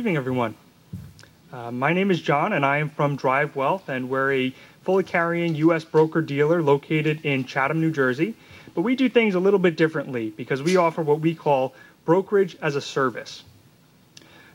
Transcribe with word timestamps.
Good 0.00 0.04
evening, 0.06 0.16
everyone. 0.16 0.54
Uh, 1.52 1.70
my 1.70 1.92
name 1.92 2.10
is 2.10 2.22
John, 2.22 2.54
and 2.54 2.64
I 2.64 2.78
am 2.78 2.88
from 2.88 3.16
Drive 3.16 3.54
Wealth, 3.54 3.90
and 3.90 4.08
we're 4.08 4.32
a 4.32 4.54
fully 4.80 5.04
carrying 5.04 5.54
U.S. 5.56 5.84
broker 5.84 6.22
dealer 6.22 6.62
located 6.62 7.26
in 7.26 7.44
Chatham, 7.44 7.82
New 7.82 7.92
Jersey. 7.92 8.34
But 8.74 8.80
we 8.80 8.96
do 8.96 9.10
things 9.10 9.34
a 9.34 9.40
little 9.40 9.58
bit 9.58 9.76
differently 9.76 10.30
because 10.30 10.62
we 10.62 10.78
offer 10.78 11.02
what 11.02 11.20
we 11.20 11.34
call 11.34 11.74
brokerage 12.06 12.56
as 12.62 12.76
a 12.76 12.80
service. 12.80 13.42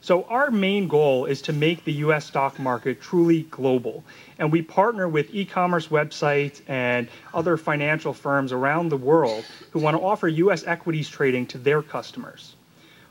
So 0.02 0.24
our 0.24 0.50
main 0.50 0.88
goal 0.88 1.26
is 1.26 1.44
to 1.44 1.54
make 1.54 1.86
the 1.86 1.94
US 1.94 2.26
stock 2.26 2.58
market 2.58 3.00
truly 3.00 3.44
global. 3.44 4.04
And 4.40 4.52
we 4.52 4.64
partner 4.64 5.08
with 5.08 5.30
e-commerce 5.32 5.90
websites 5.90 6.64
and 6.68 7.08
other 7.36 7.56
financial 7.56 8.14
firms 8.14 8.52
around 8.52 8.90
the 8.90 8.98
world 8.98 9.46
who 9.70 9.78
want 9.78 9.96
to 9.96 10.02
offer 10.02 10.28
US 10.28 10.66
equities 10.66 11.08
trading 11.08 11.46
to 11.46 11.60
their 11.60 11.84
customers. 11.84 12.56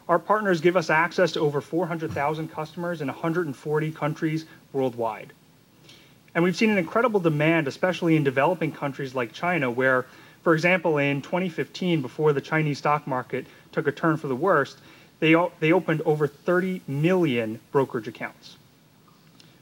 Our 0.08 0.18
partners 0.18 0.60
give 0.60 0.76
us 0.76 0.90
access 0.90 1.32
to 1.32 1.40
over 1.40 1.60
400,000 1.60 2.48
customers 2.48 3.00
in 3.00 3.08
140 3.08 3.92
countries 3.92 4.44
worldwide. 4.72 5.32
And 6.34 6.44
we've 6.44 6.56
seen 6.56 6.70
an 6.70 6.78
incredible 6.78 7.20
demand, 7.20 7.68
especially 7.68 8.16
in 8.16 8.24
developing 8.24 8.72
countries 8.72 9.14
like 9.14 9.32
China, 9.32 9.70
where, 9.70 10.04
for 10.42 10.52
example, 10.52 10.98
in 10.98 11.22
2015, 11.22 12.02
before 12.02 12.32
the 12.32 12.40
Chinese 12.40 12.78
stock 12.78 13.06
market 13.06 13.46
took 13.72 13.86
a 13.86 13.92
turn 13.92 14.16
for 14.16 14.28
the 14.28 14.36
worst, 14.36 14.78
they, 15.20 15.34
they 15.60 15.72
opened 15.72 16.02
over 16.02 16.26
30 16.26 16.82
million 16.86 17.60
brokerage 17.72 18.08
accounts. 18.08 18.56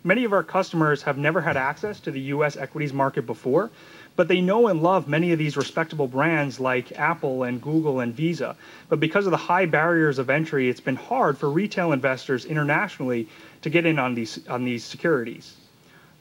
Many 0.02 0.24
of 0.24 0.32
our 0.32 0.42
customers 0.42 1.02
have 1.02 1.18
never 1.18 1.40
had 1.40 1.56
access 1.56 2.00
to 2.00 2.10
the 2.10 2.20
US 2.20 2.56
equities 2.56 2.92
market 2.92 3.26
before, 3.26 3.70
but 4.16 4.28
they 4.28 4.40
know 4.40 4.68
and 4.68 4.82
love 4.82 5.08
many 5.08 5.32
of 5.32 5.38
these 5.38 5.56
respectable 5.56 6.06
brands 6.06 6.60
like 6.60 6.98
Apple 6.98 7.44
and 7.44 7.62
Google 7.62 8.00
and 8.00 8.14
Visa. 8.14 8.56
But 8.88 9.00
because 9.00 9.26
of 9.26 9.30
the 9.30 9.36
high 9.36 9.66
barriers 9.66 10.18
of 10.18 10.28
entry, 10.28 10.68
it's 10.68 10.80
been 10.80 10.96
hard 10.96 11.38
for 11.38 11.50
retail 11.50 11.92
investors 11.92 12.44
internationally 12.44 13.28
to 13.62 13.70
get 13.70 13.86
in 13.86 13.98
on 13.98 14.14
these, 14.14 14.46
on 14.48 14.64
these 14.64 14.84
securities. 14.84 15.56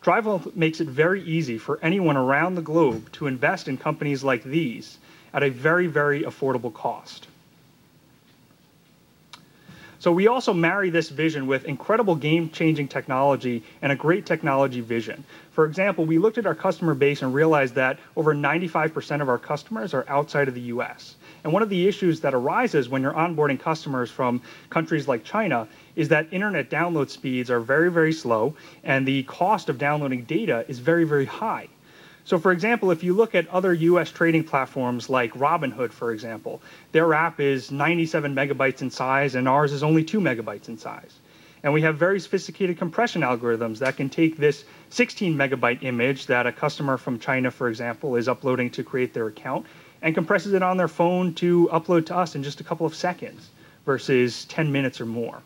DriveWealth 0.03 0.55
makes 0.55 0.81
it 0.81 0.87
very 0.87 1.21
easy 1.23 1.57
for 1.57 1.79
anyone 1.83 2.17
around 2.17 2.55
the 2.55 2.61
globe 2.61 3.11
to 3.11 3.27
invest 3.27 3.67
in 3.67 3.77
companies 3.77 4.23
like 4.23 4.43
these 4.43 4.97
at 5.33 5.43
a 5.43 5.49
very, 5.49 5.87
very 5.87 6.23
affordable 6.23 6.73
cost. 6.73 7.27
So 10.01 10.11
we 10.11 10.25
also 10.25 10.51
marry 10.51 10.89
this 10.89 11.09
vision 11.09 11.45
with 11.45 11.65
incredible 11.65 12.15
game-changing 12.15 12.87
technology 12.87 13.63
and 13.83 13.91
a 13.91 13.95
great 13.95 14.25
technology 14.25 14.81
vision. 14.81 15.23
For 15.51 15.63
example, 15.65 16.05
we 16.05 16.17
looked 16.17 16.39
at 16.39 16.47
our 16.47 16.55
customer 16.55 16.95
base 16.95 17.21
and 17.21 17.35
realized 17.35 17.75
that 17.75 17.99
over 18.15 18.33
95% 18.33 19.21
of 19.21 19.29
our 19.29 19.37
customers 19.37 19.93
are 19.93 20.03
outside 20.07 20.47
of 20.47 20.55
the 20.55 20.73
US. 20.73 21.17
And 21.43 21.53
one 21.53 21.61
of 21.61 21.69
the 21.69 21.87
issues 21.87 22.19
that 22.21 22.33
arises 22.33 22.89
when 22.89 23.03
you're 23.03 23.13
onboarding 23.13 23.59
customers 23.59 24.09
from 24.09 24.41
countries 24.71 25.07
like 25.07 25.23
China 25.23 25.67
is 25.95 26.07
that 26.09 26.25
internet 26.31 26.71
download 26.71 27.11
speeds 27.11 27.51
are 27.51 27.59
very, 27.59 27.91
very 27.91 28.11
slow, 28.11 28.55
and 28.83 29.07
the 29.07 29.21
cost 29.23 29.69
of 29.69 29.77
downloading 29.77 30.23
data 30.23 30.65
is 30.67 30.79
very, 30.79 31.03
very 31.03 31.25
high. 31.25 31.67
So 32.23 32.37
for 32.37 32.51
example, 32.51 32.91
if 32.91 33.03
you 33.03 33.13
look 33.13 33.33
at 33.35 33.47
other 33.47 33.73
US 33.73 34.11
trading 34.11 34.43
platforms 34.43 35.09
like 35.09 35.33
Robinhood, 35.33 35.91
for 35.91 36.11
example, 36.11 36.61
their 36.91 37.13
app 37.13 37.39
is 37.39 37.71
97 37.71 38.35
megabytes 38.35 38.81
in 38.81 38.91
size 38.91 39.35
and 39.35 39.47
ours 39.47 39.73
is 39.73 39.83
only 39.83 40.03
2 40.03 40.19
megabytes 40.19 40.67
in 40.67 40.77
size. 40.77 41.19
And 41.63 41.73
we 41.73 41.81
have 41.81 41.97
very 41.97 42.19
sophisticated 42.19 42.77
compression 42.77 43.21
algorithms 43.21 43.79
that 43.79 43.97
can 43.97 44.09
take 44.09 44.37
this 44.37 44.65
16 44.89 45.35
megabyte 45.35 45.83
image 45.83 46.25
that 46.27 46.47
a 46.47 46.51
customer 46.51 46.97
from 46.97 47.19
China, 47.19 47.51
for 47.51 47.67
example, 47.69 48.15
is 48.15 48.27
uploading 48.27 48.69
to 48.71 48.83
create 48.83 49.13
their 49.13 49.27
account 49.27 49.65
and 50.01 50.15
compresses 50.15 50.53
it 50.53 50.63
on 50.63 50.77
their 50.77 50.87
phone 50.87 51.33
to 51.35 51.69
upload 51.71 52.07
to 52.07 52.15
us 52.15 52.35
in 52.35 52.41
just 52.41 52.59
a 52.61 52.63
couple 52.63 52.85
of 52.85 52.95
seconds 52.95 53.49
versus 53.85 54.45
10 54.45 54.71
minutes 54.71 54.99
or 54.99 55.05
more. 55.05 55.41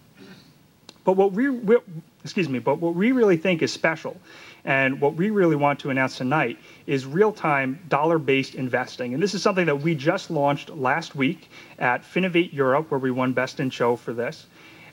But 1.03 1.13
what 1.13 1.33
we, 1.33 1.49
we 1.49 1.77
excuse 2.23 2.49
me, 2.49 2.59
but 2.59 2.79
what 2.79 2.95
we 2.95 3.11
really 3.11 3.37
think 3.37 3.61
is 3.61 3.71
special 3.71 4.17
and 4.65 4.99
what 4.99 5.13
we 5.13 5.29
really 5.29 5.55
want 5.55 5.79
to 5.81 5.91
announce 5.91 6.17
tonight 6.17 6.57
is 6.87 7.05
real-time 7.05 7.79
dollar-based 7.87 8.55
investing. 8.55 9.13
And 9.13 9.21
this 9.21 9.35
is 9.35 9.43
something 9.43 9.67
that 9.67 9.81
we 9.81 9.93
just 9.93 10.31
launched 10.31 10.69
last 10.71 11.15
week 11.15 11.49
at 11.77 12.03
Finovate 12.03 12.51
Europe, 12.51 12.89
where 12.89 12.99
we 12.99 13.11
won 13.11 13.31
Best 13.31 13.59
in 13.59 13.69
Show 13.69 13.95
for 13.95 14.11
this. 14.11 14.47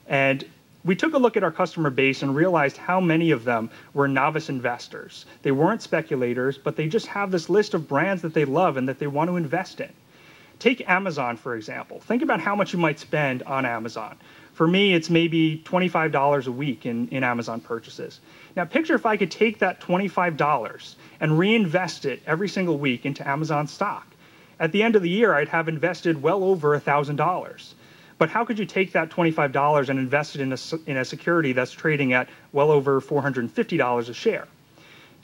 And 0.07 0.45
we 0.85 0.95
took 0.95 1.15
a 1.15 1.19
look 1.19 1.39
at 1.39 1.43
our 1.43 1.51
customer 1.51 1.89
base 1.89 2.23
and 2.23 2.37
realized 2.37 2.77
how 2.77 3.01
many 3.01 3.31
of 3.31 3.45
them 3.45 3.71
were 3.95 4.09
novice 4.09 4.51
investors. 4.51 5.25
They 5.41 5.53
weren't 5.53 5.81
speculators, 5.81 6.59
but 6.59 6.77
they 6.77 6.87
just 6.87 7.07
have 7.07 7.31
this 7.31 7.49
list 7.49 7.73
of 7.73 7.89
brands 7.89 8.21
that 8.23 8.35
they 8.35 8.45
love 8.45 8.77
and 8.77 8.89
that 8.89 8.99
they 8.99 9.07
want 9.07 9.31
to 9.31 9.37
invest 9.37 9.81
in. 9.81 9.93
Take 10.59 10.89
Amazon, 10.89 11.37
for 11.37 11.57
example. 11.57 12.01
Think 12.01 12.23
about 12.23 12.41
how 12.41 12.55
much 12.55 12.73
you 12.73 12.79
might 12.79 12.99
spend 12.99 13.43
on 13.45 13.65
Amazon. 13.65 14.17
For 14.63 14.69
me, 14.69 14.95
it's 14.95 15.11
maybe 15.11 15.61
$25 15.65 16.47
a 16.47 16.53
week 16.53 16.87
in, 16.87 17.09
in 17.09 17.25
Amazon 17.25 17.59
purchases. 17.59 18.21
Now, 18.55 18.65
picture 18.65 18.95
if 18.95 19.05
I 19.05 19.17
could 19.17 19.33
take 19.33 19.59
that 19.59 19.81
$25 19.81 20.95
and 21.19 21.37
reinvest 21.37 22.05
it 22.05 22.23
every 22.29 22.49
single 22.49 22.79
week 22.79 23.05
into 23.05 23.29
Amazon 23.29 23.67
stock. 23.67 24.07
At 24.61 24.71
the 24.71 24.85
end 24.85 24.95
of 24.95 25.03
the 25.03 25.11
year, 25.11 25.35
I'd 25.35 25.49
have 25.49 25.69
invested 25.69 26.23
well 26.23 26.45
over 26.45 26.79
$1,000. 26.79 27.75
But 28.19 28.31
how 28.31 28.45
could 28.45 28.57
you 28.57 28.65
take 28.65 28.93
that 28.93 29.11
$25 29.11 29.89
and 29.89 29.99
invest 29.99 30.37
it 30.37 30.41
in 30.41 30.53
a, 30.53 30.59
in 30.87 30.97
a 30.99 31.05
security 31.05 31.53
that's 31.53 31.73
trading 31.73 32.13
at 32.13 32.29
well 32.53 32.71
over 32.71 33.01
$450 33.01 34.09
a 34.09 34.15
share? 34.15 34.47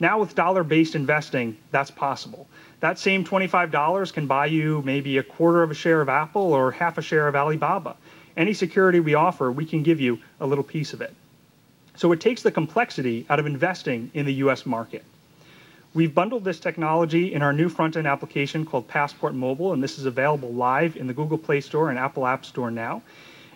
Now, 0.01 0.19
with 0.19 0.35
dollar 0.35 0.65
based 0.65 0.95
investing, 0.95 1.55
that's 1.71 1.91
possible. 1.91 2.49
That 2.81 2.99
same 2.99 3.23
$25 3.23 4.11
can 4.11 4.27
buy 4.27 4.47
you 4.47 4.81
maybe 4.85 5.17
a 5.17 5.23
quarter 5.23 5.63
of 5.63 5.71
a 5.71 5.75
share 5.75 6.01
of 6.01 6.09
Apple 6.09 6.51
or 6.51 6.71
half 6.71 6.97
a 6.97 7.01
share 7.01 7.29
of 7.29 7.37
Alibaba. 7.37 7.95
Any 8.37 8.53
security 8.53 8.99
we 8.99 9.13
offer, 9.15 9.51
we 9.51 9.65
can 9.65 9.83
give 9.83 9.99
you 9.99 10.19
a 10.39 10.47
little 10.47 10.63
piece 10.63 10.93
of 10.93 11.01
it. 11.01 11.13
So 11.95 12.11
it 12.11 12.21
takes 12.21 12.41
the 12.41 12.51
complexity 12.51 13.25
out 13.29 13.39
of 13.39 13.45
investing 13.45 14.11
in 14.13 14.25
the 14.25 14.33
US 14.35 14.65
market. 14.65 15.03
We've 15.93 16.13
bundled 16.13 16.43
this 16.43 16.59
technology 16.59 17.33
in 17.33 17.41
our 17.41 17.51
new 17.51 17.67
front-end 17.67 18.05
application 18.05 18.65
called 18.65 18.87
Passport 18.87 19.33
Mobile, 19.33 19.73
and 19.73 19.83
this 19.83 19.97
is 19.97 20.05
available 20.05 20.53
live 20.53 20.95
in 20.95 21.07
the 21.07 21.13
Google 21.13 21.37
Play 21.37 21.61
Store 21.61 21.89
and 21.89 21.97
Apple 21.97 22.27
App 22.27 22.45
Store 22.45 22.69
now. 22.69 23.01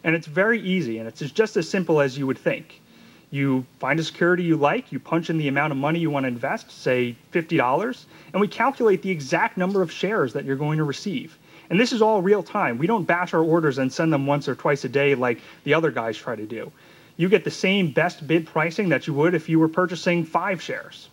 And 0.03 0.15
it's 0.15 0.27
very 0.27 0.59
easy, 0.59 0.97
and 0.97 1.07
it's 1.07 1.21
just 1.21 1.55
as 1.57 1.69
simple 1.69 2.01
as 2.01 2.17
you 2.17 2.25
would 2.25 2.39
think. 2.39 2.81
You 3.29 3.65
find 3.79 3.99
a 3.99 4.03
security 4.03 4.43
you 4.43 4.57
like, 4.57 4.91
you 4.91 4.99
punch 4.99 5.29
in 5.29 5.37
the 5.37 5.47
amount 5.47 5.71
of 5.71 5.77
money 5.77 5.99
you 5.99 6.09
want 6.09 6.25
to 6.25 6.27
invest, 6.27 6.71
say 6.71 7.15
$50, 7.31 8.05
and 8.33 8.41
we 8.41 8.47
calculate 8.47 9.01
the 9.03 9.11
exact 9.11 9.55
number 9.55 9.81
of 9.81 9.91
shares 9.91 10.33
that 10.33 10.43
you're 10.43 10.55
going 10.55 10.79
to 10.79 10.83
receive. 10.83 11.37
And 11.73 11.79
this 11.79 11.91
is 11.91 12.03
all 12.03 12.21
real 12.21 12.43
time. 12.43 12.77
We 12.77 12.85
don't 12.85 13.03
batch 13.03 13.33
our 13.33 13.41
orders 13.41 13.79
and 13.79 13.91
send 13.91 14.13
them 14.13 14.27
once 14.27 14.47
or 14.47 14.53
twice 14.53 14.83
a 14.83 14.89
day 14.89 15.15
like 15.15 15.41
the 15.63 15.73
other 15.73 15.89
guys 15.89 16.15
try 16.15 16.35
to 16.35 16.45
do 16.45 16.71
you 17.17 17.29
get 17.29 17.43
the 17.43 17.51
same 17.51 17.91
best 17.91 18.25
bid 18.27 18.47
pricing 18.47 18.89
that 18.89 19.07
you 19.07 19.13
would 19.13 19.33
if 19.33 19.49
you 19.49 19.59
were 19.59 19.67
purchasing 19.67 20.25
five 20.25 20.61
shares. 20.61 21.09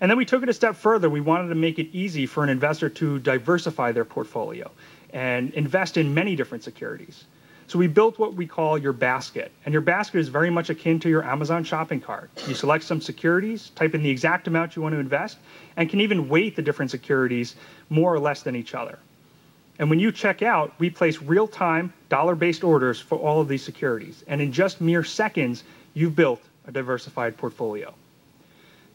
And 0.00 0.10
then 0.10 0.18
we 0.18 0.24
took 0.24 0.42
it 0.42 0.48
a 0.48 0.54
step 0.54 0.76
further. 0.76 1.08
We 1.10 1.20
wanted 1.20 1.48
to 1.48 1.54
make 1.54 1.78
it 1.78 1.88
easy 1.92 2.26
for 2.26 2.42
an 2.42 2.48
investor 2.48 2.88
to 2.88 3.18
diversify 3.18 3.92
their 3.92 4.04
portfolio 4.04 4.70
and 5.12 5.52
invest 5.52 5.96
in 5.96 6.14
many 6.14 6.36
different 6.36 6.64
securities. 6.64 7.24
So 7.66 7.78
we 7.78 7.86
built 7.86 8.18
what 8.18 8.34
we 8.34 8.46
call 8.46 8.78
your 8.78 8.92
basket. 8.92 9.52
And 9.64 9.72
your 9.72 9.82
basket 9.82 10.18
is 10.18 10.28
very 10.28 10.50
much 10.50 10.70
akin 10.70 10.98
to 11.00 11.08
your 11.08 11.24
Amazon 11.24 11.64
shopping 11.64 12.00
cart. 12.00 12.30
You 12.48 12.54
select 12.54 12.84
some 12.84 13.00
securities, 13.00 13.70
type 13.70 13.94
in 13.94 14.02
the 14.02 14.10
exact 14.10 14.48
amount 14.48 14.74
you 14.74 14.82
want 14.82 14.94
to 14.94 14.98
invest, 14.98 15.38
and 15.76 15.88
can 15.88 16.00
even 16.00 16.28
weight 16.28 16.56
the 16.56 16.62
different 16.62 16.90
securities 16.90 17.56
more 17.88 18.12
or 18.12 18.18
less 18.18 18.42
than 18.42 18.56
each 18.56 18.74
other. 18.74 18.98
And 19.80 19.88
when 19.88 19.98
you 19.98 20.12
check 20.12 20.42
out, 20.42 20.74
we 20.78 20.90
place 20.90 21.22
real-time 21.22 21.90
dollar-based 22.10 22.62
orders 22.62 23.00
for 23.00 23.16
all 23.16 23.40
of 23.40 23.48
these 23.48 23.64
securities. 23.64 24.22
And 24.28 24.42
in 24.42 24.52
just 24.52 24.82
mere 24.82 25.02
seconds, 25.02 25.64
you've 25.94 26.14
built 26.14 26.42
a 26.66 26.70
diversified 26.70 27.38
portfolio. 27.38 27.94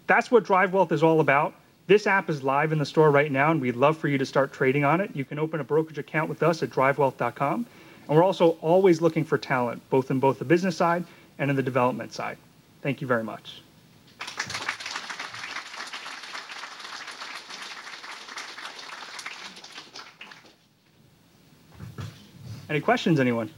That's 0.05 0.29
what 0.29 0.43
Drive 0.43 0.73
Wealth 0.73 0.91
is 0.91 1.01
all 1.01 1.21
about. 1.21 1.55
This 1.87 2.05
app 2.05 2.29
is 2.29 2.43
live 2.43 2.71
in 2.71 2.77
the 2.77 2.85
store 2.85 3.09
right 3.09 3.31
now, 3.31 3.49
and 3.49 3.59
we'd 3.59 3.75
love 3.75 3.97
for 3.97 4.07
you 4.07 4.19
to 4.19 4.25
start 4.27 4.53
trading 4.53 4.85
on 4.85 5.01
it. 5.01 5.09
You 5.15 5.25
can 5.25 5.39
open 5.39 5.59
a 5.59 5.63
brokerage 5.63 5.97
account 5.97 6.29
with 6.29 6.43
us 6.43 6.61
at 6.61 6.69
drivewealth.com. 6.69 7.65
And 8.07 8.15
we're 8.15 8.23
also 8.23 8.49
always 8.61 9.01
looking 9.01 9.25
for 9.25 9.39
talent, 9.39 9.81
both 9.89 10.11
in 10.11 10.19
both 10.19 10.37
the 10.37 10.45
business 10.45 10.77
side 10.77 11.03
and 11.39 11.49
in 11.49 11.55
the 11.55 11.63
development 11.63 12.13
side. 12.13 12.37
Thank 12.83 13.01
you 13.01 13.07
very 13.07 13.23
much. 13.23 13.63
Any 22.69 22.79
questions, 22.81 23.19
anyone? 23.19 23.51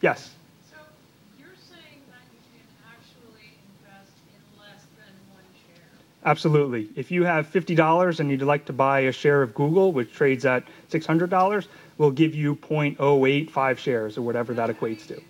Yes. 0.00 0.32
So 0.70 0.76
you're 1.38 1.48
saying 1.70 2.02
that 2.10 2.22
you 2.32 2.40
can 2.52 2.66
actually 2.84 3.58
invest 3.80 4.12
in 4.34 4.60
less 4.60 4.82
than 4.96 5.14
one 5.32 5.44
share? 5.54 5.84
Absolutely. 6.24 6.88
If 6.96 7.12
you 7.12 7.24
have 7.24 7.50
$50 7.50 8.20
and 8.20 8.30
you'd 8.30 8.42
like 8.42 8.64
to 8.66 8.72
buy 8.72 9.00
a 9.00 9.12
share 9.12 9.42
of 9.42 9.54
Google, 9.54 9.92
which 9.92 10.12
trades 10.12 10.44
at 10.44 10.64
$600, 10.90 11.66
we'll 11.96 12.10
give 12.10 12.34
you 12.34 12.56
0.085 12.56 13.78
shares 13.78 14.18
or 14.18 14.22
whatever 14.22 14.52
that 14.54 14.68
equates 14.68 15.06
to. 15.06 15.22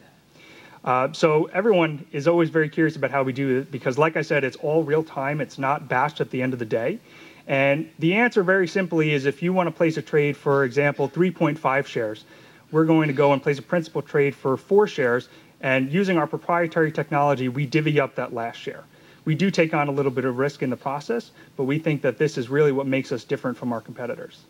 Uh, 0.83 1.13
so 1.13 1.45
everyone 1.53 2.07
is 2.13 2.27
always 2.27 2.51
very 2.51 2.69
curious 2.69 2.97
about 2.97 3.11
how 3.11 3.23
we 3.23 3.33
do 3.33 3.59
it 3.59 3.71
because, 3.71 3.97
like 3.97 4.17
I 4.17 4.23
said, 4.23 4.45
it's 4.45 4.57
all 4.57 4.83
real 4.83 5.03
time. 5.03 5.41
It's 5.41 5.59
not 5.59 5.89
batched 5.89 6.21
at 6.21 6.31
the 6.31 6.43
end 6.43 6.53
of 6.53 6.59
the 6.59 6.67
day. 6.67 6.99
And 7.47 7.91
the 7.99 8.15
answer 8.15 8.43
very 8.43 8.67
simply 8.67 9.13
is 9.13 9.27
if 9.27 9.43
you 9.43 9.53
want 9.53 9.67
to 9.67 9.71
place 9.71 9.97
a 9.97 10.03
trade, 10.03 10.37
for 10.37 10.65
example, 10.65 11.09
3.5 11.09 11.87
shares, 11.87 12.25
we're 12.71 12.87
going 12.87 13.09
to 13.09 13.15
go 13.15 13.33
and 13.33 13.43
place 13.43 13.59
a 13.59 13.63
principal 13.63 14.03
trade 14.03 14.35
for 14.35 14.57
four 14.57 14.87
shares, 14.87 15.29
and 15.61 15.93
using 15.93 16.19
our 16.19 16.27
proprietary 16.27 16.91
technology, 16.91 17.49
we 17.49 17.67
divvy 17.67 18.01
up 18.01 18.15
that 18.17 18.33
last 18.35 18.57
share. 18.57 18.85
We 19.25 19.35
do 19.35 19.51
take 19.51 19.73
on 19.73 19.89
a 19.89 19.93
little 19.93 20.11
bit 20.11 20.25
of 20.25 20.39
risk 20.39 20.63
in 20.63 20.71
the 20.71 20.77
process, 20.77 21.31
but 21.57 21.65
we 21.65 21.79
think 21.79 22.03
that 22.03 22.19
this 22.19 22.37
is 22.37 22.49
really 22.49 22.73
what 22.73 22.87
makes 22.87 23.13
us 23.13 23.25
different 23.25 23.57
from 23.57 23.73
our 23.73 23.81
competitors. 23.81 24.41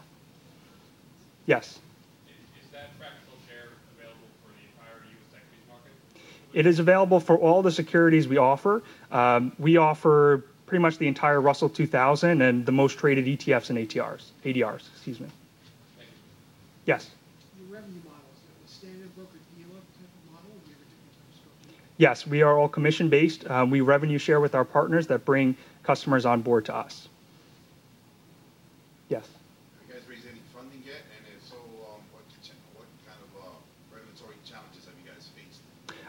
Yes. 1.47 1.79
Is 2.27 2.71
that 2.73 2.91
fractional 2.99 3.37
share 3.47 3.69
available 3.97 4.27
for 4.43 4.51
the 4.51 4.67
entire 4.73 5.05
U.S. 5.11 5.37
equities 5.37 5.69
market? 5.69 5.93
It 6.53 6.67
is 6.67 6.79
available 6.79 7.21
for 7.21 7.37
all 7.39 7.63
the 7.63 7.71
securities 7.71 8.27
we 8.27 8.39
offer. 8.39 8.83
Um, 9.13 9.53
we 9.59 9.77
offer 9.77 10.45
pretty 10.67 10.81
much 10.83 10.99
the 10.99 11.07
entire 11.07 11.41
Russell 11.41 11.69
2000 11.69 12.41
and 12.41 12.65
the 12.65 12.73
most 12.73 12.99
traded 12.99 13.27
ETFs 13.27 13.71
and 13.71 13.79
ATRs, 13.79 14.31
ADRs, 14.45 14.89
excuse 14.95 15.21
me. 15.21 15.29
Yes. 16.87 17.11
Your 17.59 17.75
revenue 17.75 18.01
model, 18.05 18.21
is 18.35 18.43
it 18.43 18.67
a 18.67 18.75
standard 18.75 19.15
broker-dealer 19.17 19.69
type 19.71 20.09
of 20.09 20.33
model, 20.33 20.51
or 20.51 20.61
do 20.65 20.71
you 20.71 20.77
have 20.77 20.83
a 20.83 20.91
different 20.91 21.13
type 21.15 21.29
of 21.29 21.37
structure? 21.37 21.83
Yes, 21.97 22.27
we 22.27 22.43
are 22.43 22.59
all 22.59 22.69
commission-based. 22.69 23.47
Uh, 23.47 23.67
we 23.69 23.81
revenue 23.81 24.19
share 24.19 24.41
with 24.41 24.55
our 24.55 24.65
partners 24.65 25.07
that 25.09 25.25
bring 25.25 25.57
customers 25.83 26.27
on 26.27 26.43
board 26.43 26.65
to 26.67 26.75
us. 26.75 27.09
Yes. 29.09 29.27
Have 29.27 29.89
you 29.89 29.95
guys 29.95 30.03
raised 30.09 30.27
any 30.27 30.41
funding 30.55 30.83
yet? 30.85 30.97
And 31.17 31.27
if 31.37 31.47
so, 31.49 31.57
um, 31.57 32.01
what 32.13 32.87
kind 33.07 33.19
of 33.21 33.45
uh, 33.45 33.49
regulatory 33.95 34.37
challenges 34.45 34.85
have 34.87 34.95
you 35.05 35.11
guys 35.11 35.29
faced? 35.37 35.61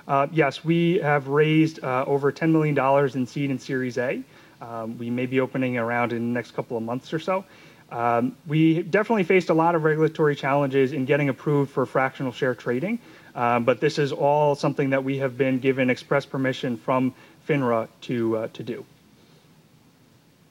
Uh, 0.07 0.27
yes, 0.31 0.63
we 0.63 0.99
have 0.99 1.27
raised 1.27 1.79
over 1.83 2.31
$10 2.31 2.51
million 2.51 2.77
in 3.15 3.27
seed 3.27 3.49
and 3.49 3.61
Series 3.61 3.97
A. 3.97 4.23
Um, 4.61 4.97
we 4.97 5.09
may 5.09 5.25
be 5.25 5.39
opening 5.39 5.77
around 5.77 6.11
in 6.13 6.19
the 6.19 6.33
next 6.33 6.51
couple 6.51 6.77
of 6.77 6.83
months 6.83 7.13
or 7.13 7.19
so. 7.19 7.45
Um, 7.91 8.35
we 8.47 8.81
definitely 8.81 9.23
faced 9.23 9.49
a 9.49 9.53
lot 9.53 9.75
of 9.75 9.83
regulatory 9.83 10.35
challenges 10.35 10.91
in 10.91 11.05
getting 11.05 11.29
approved 11.29 11.71
for 11.71 11.85
fractional 11.85 12.31
share 12.31 12.55
trading, 12.55 12.99
uh, 13.35 13.59
but 13.59 13.79
this 13.79 13.99
is 13.99 14.11
all 14.11 14.55
something 14.55 14.89
that 14.89 15.03
we 15.03 15.19
have 15.19 15.37
been 15.37 15.59
given 15.59 15.89
express 15.89 16.25
permission 16.25 16.77
from 16.77 17.13
FINRA 17.47 17.87
to 18.01 18.37
uh, 18.37 18.47
to 18.53 18.63
do. 18.63 18.83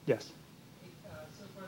Yes. 0.05 0.31
Uh, 1.05 1.15
so 1.37 1.43
for 1.53 1.67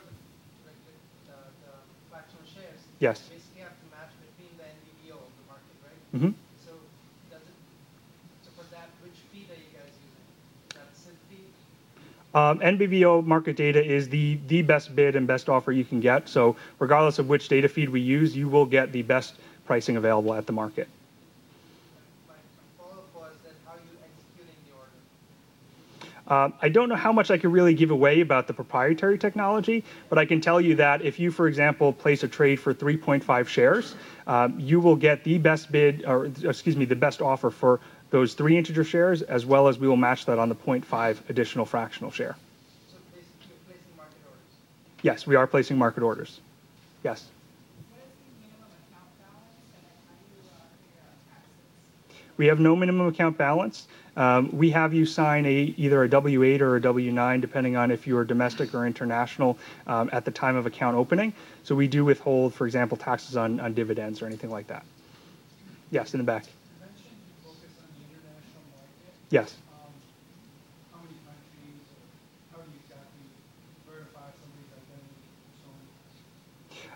fractional 2.10 2.46
shares. 2.46 2.80
Yes. 2.98 3.20
Basically 3.28 3.60
have 3.60 3.76
to 3.76 3.86
match 3.92 4.14
between 4.24 4.56
the 4.56 4.64
NBBO 4.64 5.20
of 5.20 5.32
the 5.36 5.46
market, 5.52 5.76
right? 5.84 6.00
Mm-hmm. 6.16 6.32
So 6.64 8.50
for 8.56 8.64
that, 8.72 8.88
which 9.04 9.20
feed 9.30 9.50
are 9.52 9.60
you 9.60 9.68
guys 9.76 9.92
using? 10.00 10.26
Is 10.70 10.80
that 10.80 10.88
SIP 10.96 11.44
Um, 12.34 12.58
feed? 12.58 12.78
NBBO 12.78 13.24
market 13.24 13.56
data 13.56 13.84
is 13.84 14.08
the 14.08 14.38
the 14.48 14.62
best 14.62 14.94
bid 14.94 15.16
and 15.16 15.26
best 15.26 15.48
offer 15.48 15.72
you 15.72 15.84
can 15.84 16.00
get. 16.00 16.28
So 16.28 16.56
regardless 16.78 17.18
of 17.18 17.28
which 17.28 17.48
data 17.48 17.68
feed 17.68 17.88
we 17.88 18.00
use, 18.00 18.36
you 18.36 18.48
will 18.48 18.66
get 18.66 18.92
the 18.92 19.02
best 19.02 19.34
pricing 19.66 19.96
available 19.96 20.34
at 20.34 20.46
the 20.46 20.52
market. 20.52 20.88
Order? 26.28 26.54
I 26.60 26.68
don't 26.68 26.88
know 26.88 26.96
how 26.96 27.12
much 27.12 27.30
I 27.30 27.38
can 27.38 27.52
really 27.52 27.74
give 27.74 27.90
away 27.90 28.20
about 28.20 28.46
the 28.46 28.52
proprietary 28.52 29.18
technology, 29.18 29.84
but 30.08 30.18
I 30.18 30.26
can 30.26 30.40
tell 30.40 30.60
you 30.60 30.74
that 30.76 31.02
if 31.02 31.18
you, 31.18 31.30
for 31.30 31.48
example, 31.48 31.92
place 31.92 32.22
a 32.22 32.28
trade 32.28 32.56
for 32.56 32.74
3.5 32.74 33.46
shares, 33.46 33.94
um, 34.26 34.58
you 34.58 34.80
will 34.80 34.96
get 34.96 35.24
the 35.24 35.38
best 35.38 35.72
bid, 35.72 36.04
or 36.06 36.26
excuse 36.44 36.76
me, 36.76 36.84
the 36.84 36.96
best 36.96 37.22
offer 37.22 37.50
for 37.50 37.80
those 38.10 38.34
three 38.34 38.56
integer 38.56 38.84
shares, 38.84 39.22
as 39.22 39.44
well 39.44 39.68
as 39.68 39.78
we 39.78 39.86
will 39.86 39.96
match 39.96 40.26
that 40.26 40.38
on 40.38 40.48
the 40.48 40.54
0.5 40.54 41.28
additional 41.28 41.66
fractional 41.66 42.10
share. 42.10 42.36
So 42.90 42.96
you're 43.14 43.58
placing 43.66 43.96
market 43.96 44.16
orders. 44.26 44.42
Yes, 45.02 45.26
we 45.26 45.36
are 45.36 45.46
placing 45.46 45.78
market 45.78 46.02
orders. 46.02 46.40
Yes. 47.04 47.26
What 47.90 48.00
is 48.00 48.12
the 48.18 48.48
minimum 48.48 48.70
account 48.88 49.18
balance, 49.18 49.68
and 49.74 49.84
then 49.84 49.92
how 50.08 50.14
do 50.14 50.24
you 50.24 50.48
uh, 50.48 50.64
figure 50.82 51.02
out 51.04 51.18
taxes? 52.08 52.36
We 52.38 52.46
have 52.46 52.60
no 52.60 52.76
minimum 52.76 53.06
account 53.08 53.36
balance. 53.38 53.86
Um, 54.16 54.56
we 54.56 54.70
have 54.70 54.94
you 54.94 55.06
sign 55.06 55.46
a 55.46 55.74
either 55.76 56.02
a 56.02 56.08
W-8 56.08 56.60
or 56.60 56.76
a 56.76 56.80
W-9, 56.80 57.40
depending 57.40 57.76
on 57.76 57.92
if 57.92 58.06
you 58.06 58.16
are 58.16 58.24
domestic 58.24 58.74
or 58.74 58.84
international 58.84 59.58
um, 59.86 60.10
at 60.12 60.24
the 60.24 60.32
time 60.32 60.56
of 60.56 60.66
account 60.66 60.96
opening. 60.96 61.32
So 61.62 61.76
we 61.76 61.86
do 61.86 62.04
withhold, 62.04 62.52
for 62.52 62.66
example, 62.66 62.96
taxes 62.96 63.36
on 63.36 63.74
dividends 63.74 64.20
or 64.20 64.26
anything 64.26 64.50
like 64.50 64.66
that. 64.68 64.84
Yes, 65.92 66.14
in 66.14 66.18
the 66.18 66.24
back. 66.24 66.46
So 69.30 69.58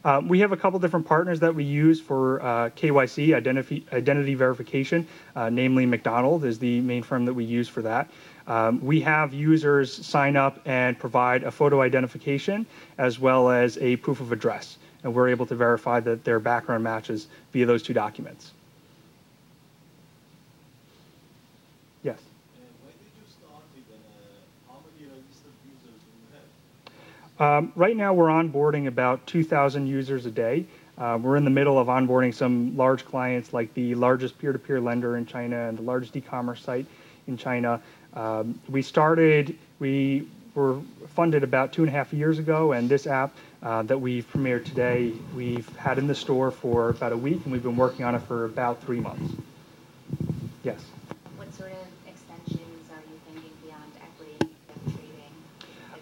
on? 0.04 0.16
Um, 0.16 0.28
we 0.28 0.40
have 0.40 0.50
a 0.52 0.56
couple 0.56 0.78
different 0.80 1.06
partners 1.06 1.38
that 1.40 1.54
we 1.54 1.62
use 1.62 2.00
for 2.00 2.42
uh, 2.42 2.70
KYC, 2.70 3.34
identity 3.92 4.34
verification, 4.34 5.06
uh, 5.36 5.48
namely 5.48 5.86
McDonald 5.86 6.44
is 6.44 6.58
the 6.58 6.80
main 6.80 7.02
firm 7.02 7.24
that 7.26 7.34
we 7.34 7.44
use 7.44 7.68
for 7.68 7.82
that. 7.82 8.10
Um, 8.48 8.84
we 8.84 9.00
have 9.02 9.32
users 9.32 10.04
sign 10.04 10.36
up 10.36 10.60
and 10.64 10.98
provide 10.98 11.44
a 11.44 11.50
photo 11.52 11.80
identification 11.82 12.66
as 12.98 13.20
well 13.20 13.48
as 13.50 13.78
a 13.78 13.94
proof 13.96 14.20
of 14.20 14.32
address, 14.32 14.78
and 15.04 15.14
we're 15.14 15.28
able 15.28 15.46
to 15.46 15.54
verify 15.54 16.00
that 16.00 16.24
their 16.24 16.40
background 16.40 16.82
matches 16.82 17.28
via 17.52 17.66
those 17.66 17.84
two 17.84 17.94
documents. 17.94 18.50
Yes. 22.02 22.18
When 22.82 22.90
did 22.98 23.06
you 23.14 23.22
start 23.30 23.62
it, 23.78 23.84
and 23.94 24.02
how 24.66 24.82
many 24.82 25.06
registered 25.06 25.54
users 25.62 26.02
do 26.02 27.31
have? 27.42 27.72
Right 27.76 27.96
now, 27.96 28.12
we're 28.14 28.28
onboarding 28.28 28.86
about 28.86 29.26
2,000 29.26 29.86
users 29.86 30.26
a 30.26 30.30
day. 30.30 30.66
We're 30.98 31.36
in 31.36 31.44
the 31.44 31.50
middle 31.50 31.78
of 31.78 31.88
onboarding 31.88 32.34
some 32.34 32.76
large 32.76 33.04
clients, 33.04 33.52
like 33.52 33.72
the 33.74 33.94
largest 33.94 34.38
peer-to-peer 34.38 34.80
lender 34.80 35.16
in 35.16 35.26
China 35.26 35.68
and 35.68 35.78
the 35.78 35.82
largest 35.82 36.16
e-commerce 36.16 36.62
site 36.62 36.86
in 37.26 37.36
China. 37.36 37.80
Um, 38.14 38.60
we 38.68 38.82
started, 38.82 39.56
we 39.78 40.28
were 40.54 40.80
funded 41.14 41.42
about 41.42 41.72
two 41.72 41.82
and 41.82 41.88
a 41.88 41.92
half 41.92 42.12
years 42.12 42.38
ago, 42.38 42.72
and 42.72 42.88
this 42.88 43.06
app 43.06 43.34
that 43.62 44.00
we've 44.00 44.30
premiered 44.30 44.64
today, 44.64 45.12
we've 45.34 45.68
had 45.76 45.98
in 45.98 46.06
the 46.06 46.14
store 46.14 46.50
for 46.50 46.90
about 46.90 47.12
a 47.12 47.16
week, 47.16 47.40
and 47.44 47.52
we've 47.52 47.62
been 47.62 47.76
working 47.76 48.04
on 48.04 48.14
it 48.14 48.20
for 48.22 48.44
about 48.44 48.82
three 48.82 49.00
months. 49.00 49.34
Yes. 50.62 50.84
What 51.36 51.52
sort 51.54 51.72
of 51.72 51.78
extensions 52.06 52.88
are 52.90 53.00
you 53.10 53.18
thinking 53.26 53.50
beyond 53.64 53.90
equity 54.00 54.36
and 54.68 54.94
trading? 54.94 55.34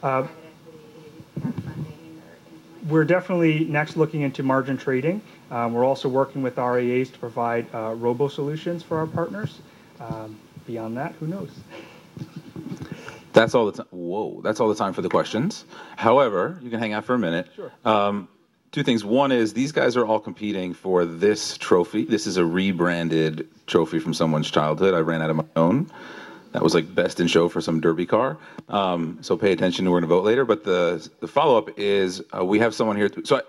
Uh, 0.03 0.23
private 0.23 0.31
equity, 0.67 1.25
crowdfunding, 1.41 2.19
or 2.21 2.33
anything 2.51 2.73
like 2.75 2.80
that? 2.80 2.80
We're 2.91 3.05
definitely 3.05 3.65
next 3.67 3.97
looking 3.97 4.23
into 4.23 4.43
margin 4.43 4.77
trading. 4.77 5.23
Um, 5.51 5.73
we're 5.73 5.85
also 5.85 6.09
working 6.09 6.43
with 6.43 6.59
RIAs 6.59 7.11
to 7.11 7.19
provide 7.19 7.73
uh, 7.73 7.95
robo 7.95 8.27
solutions 8.27 8.83
for 8.83 8.99
our 8.99 9.07
partners. 9.07 9.61
Um, 10.01 10.37
beyond 10.67 10.97
that, 10.97 11.13
who 11.21 11.29
knows? 11.29 11.51
That's 13.33 13.55
all 13.55 13.67
the 13.67 13.73
time. 13.73 13.87
Whoa, 13.91 14.41
that's 14.43 14.59
all 14.59 14.69
the 14.69 14.75
time 14.75 14.93
for 14.93 15.03
the 15.03 15.09
questions. 15.09 15.65
However, 15.95 16.59
you 16.63 16.69
can 16.69 16.81
hang 16.81 16.93
out 16.95 17.05
for 17.05 17.15
a 17.15 17.19
minute. 17.19 17.47
Sure. 17.55 17.71
Um, 17.85 18.27
two 18.73 18.83
things. 18.83 19.05
One 19.05 19.31
is 19.31 19.53
these 19.53 19.71
guys 19.71 19.97
are 19.97 20.05
all 20.05 20.19
competing 20.19 20.75
for 20.75 21.05
this 21.05 21.57
trophy. 21.57 22.05
This 22.05 22.27
is 22.27 22.39
a 22.39 22.45
rebranded 22.45 23.49
trophy 23.69 24.01
from 24.01 24.15
someone's 24.15 24.51
childhood. 24.51 24.95
I 24.95 24.99
ran 24.99 25.23
out 25.23 25.31
of 25.31 25.37
my 25.37 25.45
own. 25.55 25.93
That 26.53 26.63
was 26.63 26.75
like 26.75 26.95
best 26.95 27.21
in 27.21 27.29
show 27.29 27.49
for 27.49 27.61
some 27.61 27.81
derby 27.81 28.07
car. 28.07 28.37
Um, 28.69 29.19
so 29.21 29.37
pay 29.37 29.53
attention. 29.53 29.85
We're 29.85 30.01
going 30.01 30.03
to 30.03 30.09
vote 30.09 30.25
later. 30.25 30.45
But 30.45 30.65
the 30.65 31.29
follow-up 31.29 31.79
is 31.79 32.23
uh, 32.37 32.45
we 32.45 32.59
have 32.59 32.75
someone 32.75 32.97
here. 32.97 33.09
So 33.25 33.43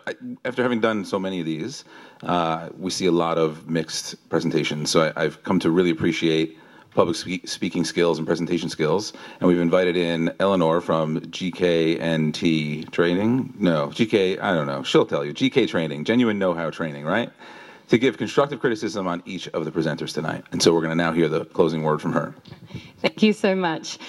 after 0.45 0.61
having 0.61 0.79
done 0.81 1.03
so 1.05 1.17
many 1.17 1.39
of 1.39 1.45
these, 1.45 1.83
uh, 2.23 2.69
we 2.77 2.91
see 2.91 3.07
a 3.07 3.11
lot 3.11 3.37
of 3.37 3.67
mixed 3.69 4.29
presentations. 4.29 4.91
So 4.91 5.11
I've 5.15 5.43
come 5.43 5.59
to 5.59 5.71
really 5.71 5.89
appreciate 5.89 6.57
public 6.93 7.15
speaking 7.15 7.85
skills 7.85 8.17
and 8.17 8.27
presentation 8.27 8.69
skills. 8.69 9.13
And 9.39 9.47
we've 9.47 9.59
invited 9.59 9.95
in 9.95 10.31
Eleanor 10.39 10.81
from 10.81 11.21
GK&T 11.21 12.85
No, 13.59 13.87
GK, 13.87 14.39
I 14.41 14.53
don't 14.53 14.67
know. 14.67 14.83
She'll 14.83 15.05
tell 15.05 15.25
you. 15.25 15.33
GK 15.33 15.67
Training, 15.67 16.03
genuine 16.05 16.37
know-how 16.37 16.69
training, 16.69 17.05
right? 17.05 17.31
To 17.91 17.97
give 17.97 18.17
constructive 18.17 18.61
criticism 18.61 19.05
on 19.05 19.21
each 19.25 19.49
of 19.49 19.65
the 19.65 19.71
presenters 19.71 20.13
tonight. 20.13 20.45
And 20.53 20.63
so 20.63 20.73
we're 20.73 20.79
going 20.79 20.91
to 20.91 20.95
now 20.95 21.11
hear 21.11 21.27
the 21.27 21.43
closing 21.43 21.83
word 21.83 22.01
from 22.01 22.13
her. 22.13 22.33
Thank 23.01 23.21
you 23.21 23.33
so 23.33 23.53
much. 23.53 23.99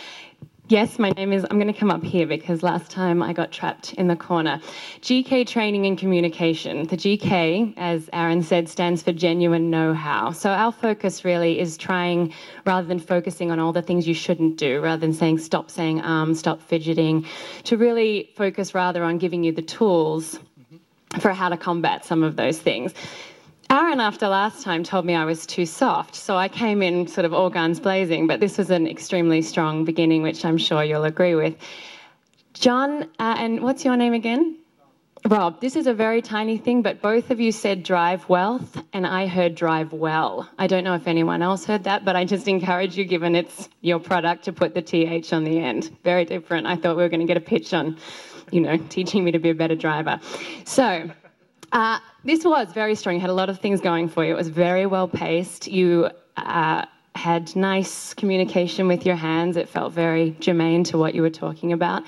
Yes, 0.69 1.01
my 1.01 1.11
name 1.11 1.33
is, 1.33 1.45
I'm 1.51 1.59
going 1.59 1.67
to 1.67 1.77
come 1.77 1.91
up 1.91 2.05
here 2.05 2.25
because 2.25 2.63
last 2.63 2.93
time 2.93 3.25
I 3.25 3.33
got 3.33 3.51
trapped 3.51 3.95
in 3.95 4.07
the 4.07 4.15
corner. 4.15 4.61
GK 5.01 5.45
Training 5.49 5.85
and 5.87 5.99
Communication. 5.99 6.87
The 6.87 6.97
GK, 6.97 7.75
as 7.77 8.09
Aaron 8.13 8.45
said, 8.45 8.69
stands 8.69 9.03
for 9.03 9.11
genuine 9.11 9.69
know 9.69 9.95
how. 9.95 10.31
So 10.31 10.51
our 10.51 10.71
focus 10.71 11.25
really 11.25 11.59
is 11.59 11.77
trying, 11.77 12.33
rather 12.65 12.87
than 12.87 13.01
focusing 13.01 13.51
on 13.51 13.59
all 13.59 13.73
the 13.73 13.83
things 13.83 14.07
you 14.07 14.15
shouldn't 14.15 14.59
do, 14.59 14.81
rather 14.81 15.01
than 15.01 15.13
saying 15.13 15.39
stop 15.39 15.73
saying 15.73 16.01
um, 16.03 16.37
stop 16.37 16.63
fidgeting, 16.63 17.27
to 17.65 17.77
really 17.77 18.31
focus 18.37 18.77
rather 18.77 19.03
on 19.03 19.19
giving 19.19 19.43
you 19.43 19.51
the 19.51 19.61
tools 19.61 20.39
for 21.19 21.33
how 21.33 21.49
to 21.49 21.57
combat 21.57 22.05
some 22.05 22.23
of 22.23 22.37
those 22.37 22.61
things. 22.61 22.95
Aaron, 23.73 24.01
after 24.01 24.29
last 24.29 24.63
time, 24.63 24.85
told 24.85 25.07
me 25.07 25.15
I 25.15 25.25
was 25.25 25.47
too 25.47 25.65
soft, 25.65 26.15
so 26.15 26.37
I 26.37 26.47
came 26.47 26.83
in 26.83 27.07
sort 27.07 27.25
of 27.25 27.33
all 27.33 27.49
guns 27.49 27.81
blazing, 27.81 28.27
but 28.27 28.39
this 28.39 28.59
was 28.59 28.69
an 28.69 28.87
extremely 28.87 29.41
strong 29.41 29.87
beginning, 29.87 30.21
which 30.21 30.45
I'm 30.45 30.59
sure 30.59 30.85
you'll 30.85 31.05
agree 31.05 31.35
with. 31.35 31.57
John, 32.53 33.05
uh, 33.19 33.37
and 33.39 33.63
what's 33.63 33.83
your 33.83 33.97
name 33.97 34.13
again? 34.13 34.59
Rob, 35.27 35.59
this 35.63 35.75
is 35.75 35.87
a 35.87 35.95
very 35.95 36.21
tiny 36.21 36.59
thing, 36.59 36.83
but 36.83 37.01
both 37.01 37.31
of 37.31 37.41
you 37.41 37.51
said 37.51 37.83
drive 37.83 38.29
wealth, 38.29 38.77
and 38.93 39.07
I 39.07 39.27
heard 39.27 39.55
drive 39.55 39.95
well. 39.95 40.47
I 40.59 40.67
don't 40.67 40.85
know 40.85 40.95
if 40.95 41.09
anyone 41.09 41.41
else 41.41 41.65
heard 41.65 41.85
that, 41.85 42.05
but 42.05 42.15
I 42.15 42.27
just 42.27 42.49
encourage 42.49 42.99
you, 42.99 43.07
given 43.07 43.35
it's 43.35 43.71
your 43.81 44.01
product, 44.01 44.45
to 44.45 44.53
put 44.53 44.75
the 44.75 44.83
TH 44.83 45.33
on 45.33 45.45
the 45.45 45.59
end. 45.59 45.97
Very 46.05 46.27
different. 46.27 46.67
I 46.67 46.77
thought 46.77 46.99
we 46.99 47.03
were 47.03 47.09
going 47.09 47.21
to 47.21 47.27
get 47.27 47.39
a 47.39 47.41
pitch 47.41 47.73
on, 47.73 47.97
you 48.51 48.61
know, 48.61 48.77
teaching 48.91 49.25
me 49.25 49.31
to 49.31 49.39
be 49.39 49.49
a 49.49 49.55
better 49.55 49.77
driver. 49.77 50.21
So, 50.67 51.11
uh, 51.73 51.99
this 52.25 52.45
was 52.45 52.73
very 52.73 52.95
strong. 52.95 53.15
You 53.17 53.21
had 53.21 53.31
a 53.31 53.35
lot 53.35 53.49
of 53.49 53.59
things 53.59 53.81
going 53.81 54.09
for 54.09 54.25
you. 54.25 54.33
It 54.33 54.37
was 54.37 54.49
very 54.49 54.87
well 54.87 55.09
paced. 55.09 55.67
You 55.67 56.11
uh, 56.37 56.85
had 57.15 57.55
nice 57.57 58.15
communication 58.15 58.89
with 58.89 59.07
your 59.07 59.17
hands. 59.17 59.57
It 59.57 59.69
felt 59.69 59.93
very 59.93 60.37
germane 60.41 60.85
to 60.85 60.99
what 60.99 61.15
you 61.15 61.23
were 61.23 61.31
talking 61.31 61.73
about. 61.73 62.03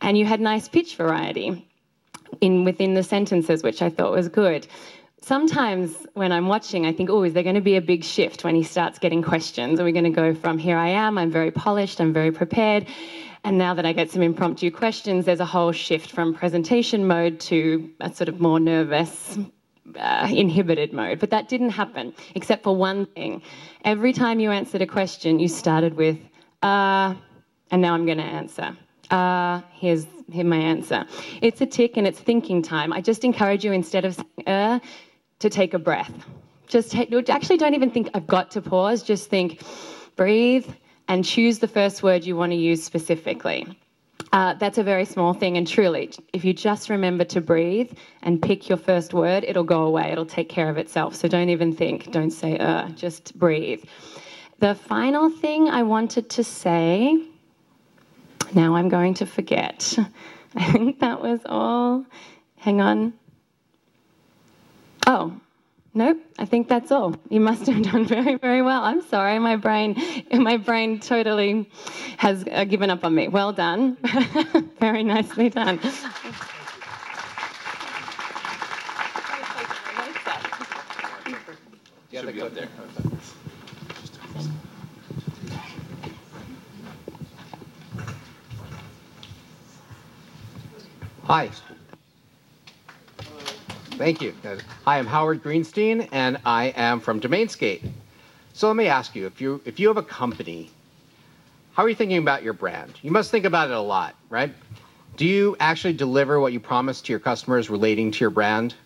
And 0.00 0.16
you 0.16 0.24
had 0.24 0.40
nice 0.40 0.68
pitch 0.68 0.96
variety 0.96 1.66
in 2.40 2.64
within 2.64 2.94
the 2.94 3.02
sentences, 3.02 3.62
which 3.62 3.82
I 3.82 3.90
thought 3.90 4.12
was 4.12 4.28
good. 4.28 4.66
Sometimes 5.20 6.06
when 6.14 6.30
I'm 6.30 6.46
watching, 6.46 6.86
I 6.86 6.92
think, 6.92 7.10
oh, 7.10 7.22
is 7.24 7.32
there 7.32 7.42
going 7.42 7.56
to 7.56 7.60
be 7.60 7.76
a 7.76 7.82
big 7.82 8.04
shift 8.04 8.44
when 8.44 8.54
he 8.54 8.62
starts 8.62 8.98
getting 8.98 9.22
questions? 9.22 9.80
Are 9.80 9.84
we 9.84 9.92
going 9.92 10.04
to 10.04 10.10
go 10.10 10.34
from 10.34 10.58
here 10.58 10.78
I 10.78 10.88
am, 10.90 11.18
I'm 11.18 11.30
very 11.30 11.50
polished, 11.50 12.00
I'm 12.00 12.12
very 12.12 12.30
prepared, 12.30 12.86
and 13.44 13.58
now 13.58 13.74
that 13.74 13.86
I 13.86 13.92
get 13.92 14.10
some 14.10 14.22
impromptu 14.22 14.70
questions, 14.70 15.24
there's 15.24 15.40
a 15.40 15.44
whole 15.46 15.72
shift 15.72 16.10
from 16.10 16.34
presentation 16.34 17.06
mode 17.06 17.40
to 17.40 17.90
a 18.00 18.12
sort 18.12 18.28
of 18.28 18.40
more 18.40 18.58
nervous, 18.58 19.38
uh, 19.98 20.28
inhibited 20.30 20.92
mode. 20.92 21.18
But 21.20 21.30
that 21.30 21.48
didn't 21.48 21.70
happen, 21.70 22.14
except 22.34 22.64
for 22.64 22.74
one 22.74 23.06
thing. 23.06 23.42
Every 23.84 24.12
time 24.12 24.40
you 24.40 24.50
answered 24.50 24.82
a 24.82 24.86
question, 24.86 25.38
you 25.38 25.48
started 25.48 25.94
with, 25.94 26.18
uh, 26.62 27.14
and 27.70 27.82
now 27.82 27.94
I'm 27.94 28.06
going 28.06 28.18
to 28.18 28.24
answer. 28.24 28.76
Uh, 29.10 29.62
here's, 29.72 30.06
here's 30.30 30.46
my 30.46 30.58
answer. 30.58 31.06
It's 31.40 31.60
a 31.60 31.66
tick 31.66 31.96
and 31.96 32.06
it's 32.06 32.18
thinking 32.18 32.62
time. 32.62 32.92
I 32.92 33.00
just 33.00 33.24
encourage 33.24 33.64
you 33.64 33.72
instead 33.72 34.04
of 34.04 34.14
saying 34.14 34.46
uh, 34.46 34.80
to 35.38 35.48
take 35.48 35.74
a 35.74 35.78
breath. 35.78 36.12
Just 36.66 36.90
take, 36.90 37.12
actually 37.30 37.56
don't 37.56 37.74
even 37.74 37.90
think 37.90 38.10
I've 38.14 38.26
got 38.26 38.50
to 38.52 38.60
pause. 38.60 39.02
Just 39.02 39.30
think, 39.30 39.62
breathe, 40.16 40.66
and 41.08 41.24
choose 41.24 41.58
the 41.58 41.68
first 41.68 42.02
word 42.02 42.24
you 42.24 42.36
want 42.36 42.52
to 42.52 42.56
use 42.56 42.82
specifically. 42.82 43.66
Uh, 44.32 44.54
that's 44.54 44.76
a 44.76 44.82
very 44.82 45.06
small 45.06 45.32
thing, 45.32 45.56
and 45.56 45.66
truly, 45.66 46.12
if 46.34 46.44
you 46.44 46.52
just 46.52 46.90
remember 46.90 47.24
to 47.24 47.40
breathe 47.40 47.90
and 48.22 48.42
pick 48.42 48.68
your 48.68 48.76
first 48.76 49.14
word, 49.14 49.42
it'll 49.44 49.64
go 49.64 49.84
away. 49.84 50.12
It'll 50.12 50.26
take 50.26 50.50
care 50.50 50.68
of 50.68 50.76
itself. 50.76 51.14
So 51.14 51.28
don't 51.28 51.48
even 51.48 51.74
think, 51.74 52.10
don't 52.12 52.30
say, 52.30 52.58
uh, 52.58 52.88
just 52.90 53.38
breathe. 53.38 53.82
The 54.58 54.74
final 54.74 55.30
thing 55.30 55.68
I 55.68 55.82
wanted 55.82 56.28
to 56.30 56.44
say 56.44 57.16
now 58.54 58.76
I'm 58.76 58.88
going 58.88 59.14
to 59.14 59.26
forget. 59.26 59.96
I 60.56 60.72
think 60.72 61.00
that 61.00 61.20
was 61.22 61.40
all. 61.46 62.04
Hang 62.56 62.80
on. 62.80 63.12
Oh, 65.06 65.38
nope. 65.98 66.18
I 66.38 66.44
think 66.46 66.68
that's 66.68 66.90
all. 66.90 67.16
You 67.28 67.40
must 67.40 67.66
have 67.66 67.82
done 67.92 68.06
very, 68.06 68.36
very 68.36 68.62
well. 68.62 68.82
I'm 68.82 69.02
sorry, 69.02 69.38
my 69.38 69.56
brain, 69.56 70.00
my 70.32 70.56
brain 70.56 71.00
totally 71.00 71.68
has 72.16 72.44
uh, 72.50 72.64
given 72.64 72.88
up 72.88 73.04
on 73.04 73.14
me. 73.14 73.28
Well 73.28 73.52
done. 73.52 73.98
very 74.80 75.02
nicely 75.02 75.50
done. 75.50 75.80
Should 82.10 82.34
be 82.34 82.42
up 82.42 82.54
there. 82.54 82.68
Hi. 91.24 91.50
Thank 93.98 94.22
you. 94.22 94.32
Hi, 94.84 95.00
I'm 95.00 95.06
Howard 95.06 95.42
Greenstein, 95.42 96.08
and 96.12 96.38
I 96.46 96.66
am 96.76 97.00
from 97.00 97.20
DomainSkate. 97.20 97.84
So 98.52 98.68
let 98.68 98.76
me 98.76 98.86
ask 98.86 99.16
you, 99.16 99.26
if 99.26 99.40
you 99.40 99.60
if 99.64 99.80
you 99.80 99.88
have 99.88 99.96
a 99.96 100.04
company, 100.04 100.70
how 101.72 101.82
are 101.82 101.88
you 101.88 101.96
thinking 101.96 102.18
about 102.18 102.44
your 102.44 102.52
brand? 102.52 102.92
You 103.02 103.10
must 103.10 103.32
think 103.32 103.44
about 103.44 103.70
it 103.70 103.74
a 103.74 103.80
lot, 103.80 104.14
right? 104.30 104.54
Do 105.16 105.26
you 105.26 105.56
actually 105.58 105.94
deliver 105.94 106.38
what 106.38 106.52
you 106.52 106.60
promise 106.60 107.00
to 107.02 107.12
your 107.12 107.18
customers 107.18 107.70
relating 107.70 108.12
to 108.12 108.20
your 108.20 108.30
brand? 108.30 108.76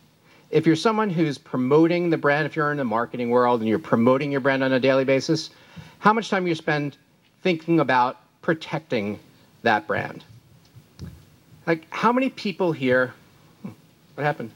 If 0.50 0.66
you're 0.66 0.76
someone 0.76 1.10
who's 1.10 1.36
promoting 1.36 2.08
the 2.08 2.16
brand, 2.16 2.46
if 2.46 2.56
you're 2.56 2.70
in 2.70 2.78
the 2.78 2.84
marketing 2.84 3.28
world 3.28 3.60
and 3.60 3.68
you're 3.68 3.78
promoting 3.78 4.32
your 4.32 4.40
brand 4.40 4.64
on 4.64 4.72
a 4.72 4.80
daily 4.80 5.04
basis, 5.04 5.50
how 5.98 6.14
much 6.14 6.30
time 6.30 6.46
you 6.46 6.54
spend 6.54 6.96
thinking 7.42 7.80
about 7.80 8.18
protecting 8.40 9.18
that 9.62 9.86
brand? 9.86 10.24
Like, 11.66 11.86
how 11.90 12.14
many 12.14 12.30
people 12.30 12.72
here? 12.72 13.12
What 14.14 14.24
happened? 14.24 14.52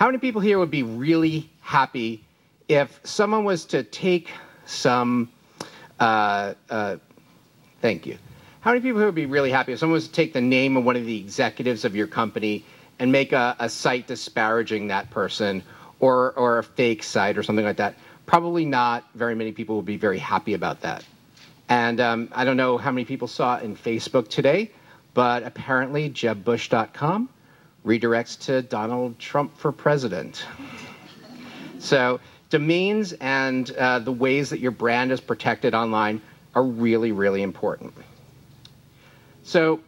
How 0.00 0.06
many 0.06 0.16
people 0.16 0.40
here 0.40 0.58
would 0.58 0.70
be 0.70 0.82
really 0.82 1.50
happy 1.60 2.24
if 2.68 3.00
someone 3.04 3.44
was 3.44 3.66
to 3.66 3.82
take 3.82 4.30
some. 4.64 5.28
Uh, 5.98 6.54
uh, 6.70 6.96
thank 7.82 8.06
you. 8.06 8.16
How 8.62 8.70
many 8.70 8.80
people 8.80 8.98
here 8.98 9.08
would 9.08 9.14
be 9.14 9.26
really 9.26 9.50
happy 9.50 9.74
if 9.74 9.78
someone 9.78 9.92
was 9.92 10.06
to 10.06 10.12
take 10.14 10.32
the 10.32 10.40
name 10.40 10.78
of 10.78 10.84
one 10.84 10.96
of 10.96 11.04
the 11.04 11.18
executives 11.20 11.84
of 11.84 11.94
your 11.94 12.06
company 12.06 12.64
and 12.98 13.12
make 13.12 13.32
a, 13.34 13.54
a 13.58 13.68
site 13.68 14.06
disparaging 14.06 14.86
that 14.86 15.10
person 15.10 15.62
or, 15.98 16.32
or 16.32 16.56
a 16.56 16.64
fake 16.64 17.02
site 17.02 17.36
or 17.36 17.42
something 17.42 17.66
like 17.66 17.76
that? 17.76 17.94
Probably 18.24 18.64
not 18.64 19.04
very 19.14 19.34
many 19.34 19.52
people 19.52 19.76
would 19.76 19.84
be 19.84 19.98
very 19.98 20.18
happy 20.18 20.54
about 20.54 20.80
that. 20.80 21.04
And 21.68 22.00
um, 22.00 22.30
I 22.32 22.46
don't 22.46 22.56
know 22.56 22.78
how 22.78 22.90
many 22.90 23.04
people 23.04 23.28
saw 23.28 23.56
it 23.56 23.64
in 23.64 23.76
Facebook 23.76 24.28
today, 24.28 24.70
but 25.12 25.42
apparently, 25.42 26.08
JebBush.com 26.08 27.28
redirects 27.84 28.38
to 28.46 28.62
Donald 28.62 29.18
Trump 29.18 29.56
for 29.56 29.72
president. 29.72 30.44
so, 31.78 32.20
domains 32.50 33.12
and 33.14 33.70
uh, 33.72 33.98
the 33.98 34.12
ways 34.12 34.50
that 34.50 34.60
your 34.60 34.70
brand 34.70 35.12
is 35.12 35.20
protected 35.20 35.74
online 35.74 36.20
are 36.54 36.64
really, 36.64 37.12
really 37.12 37.42
important. 37.42 37.94
So, 39.42 39.80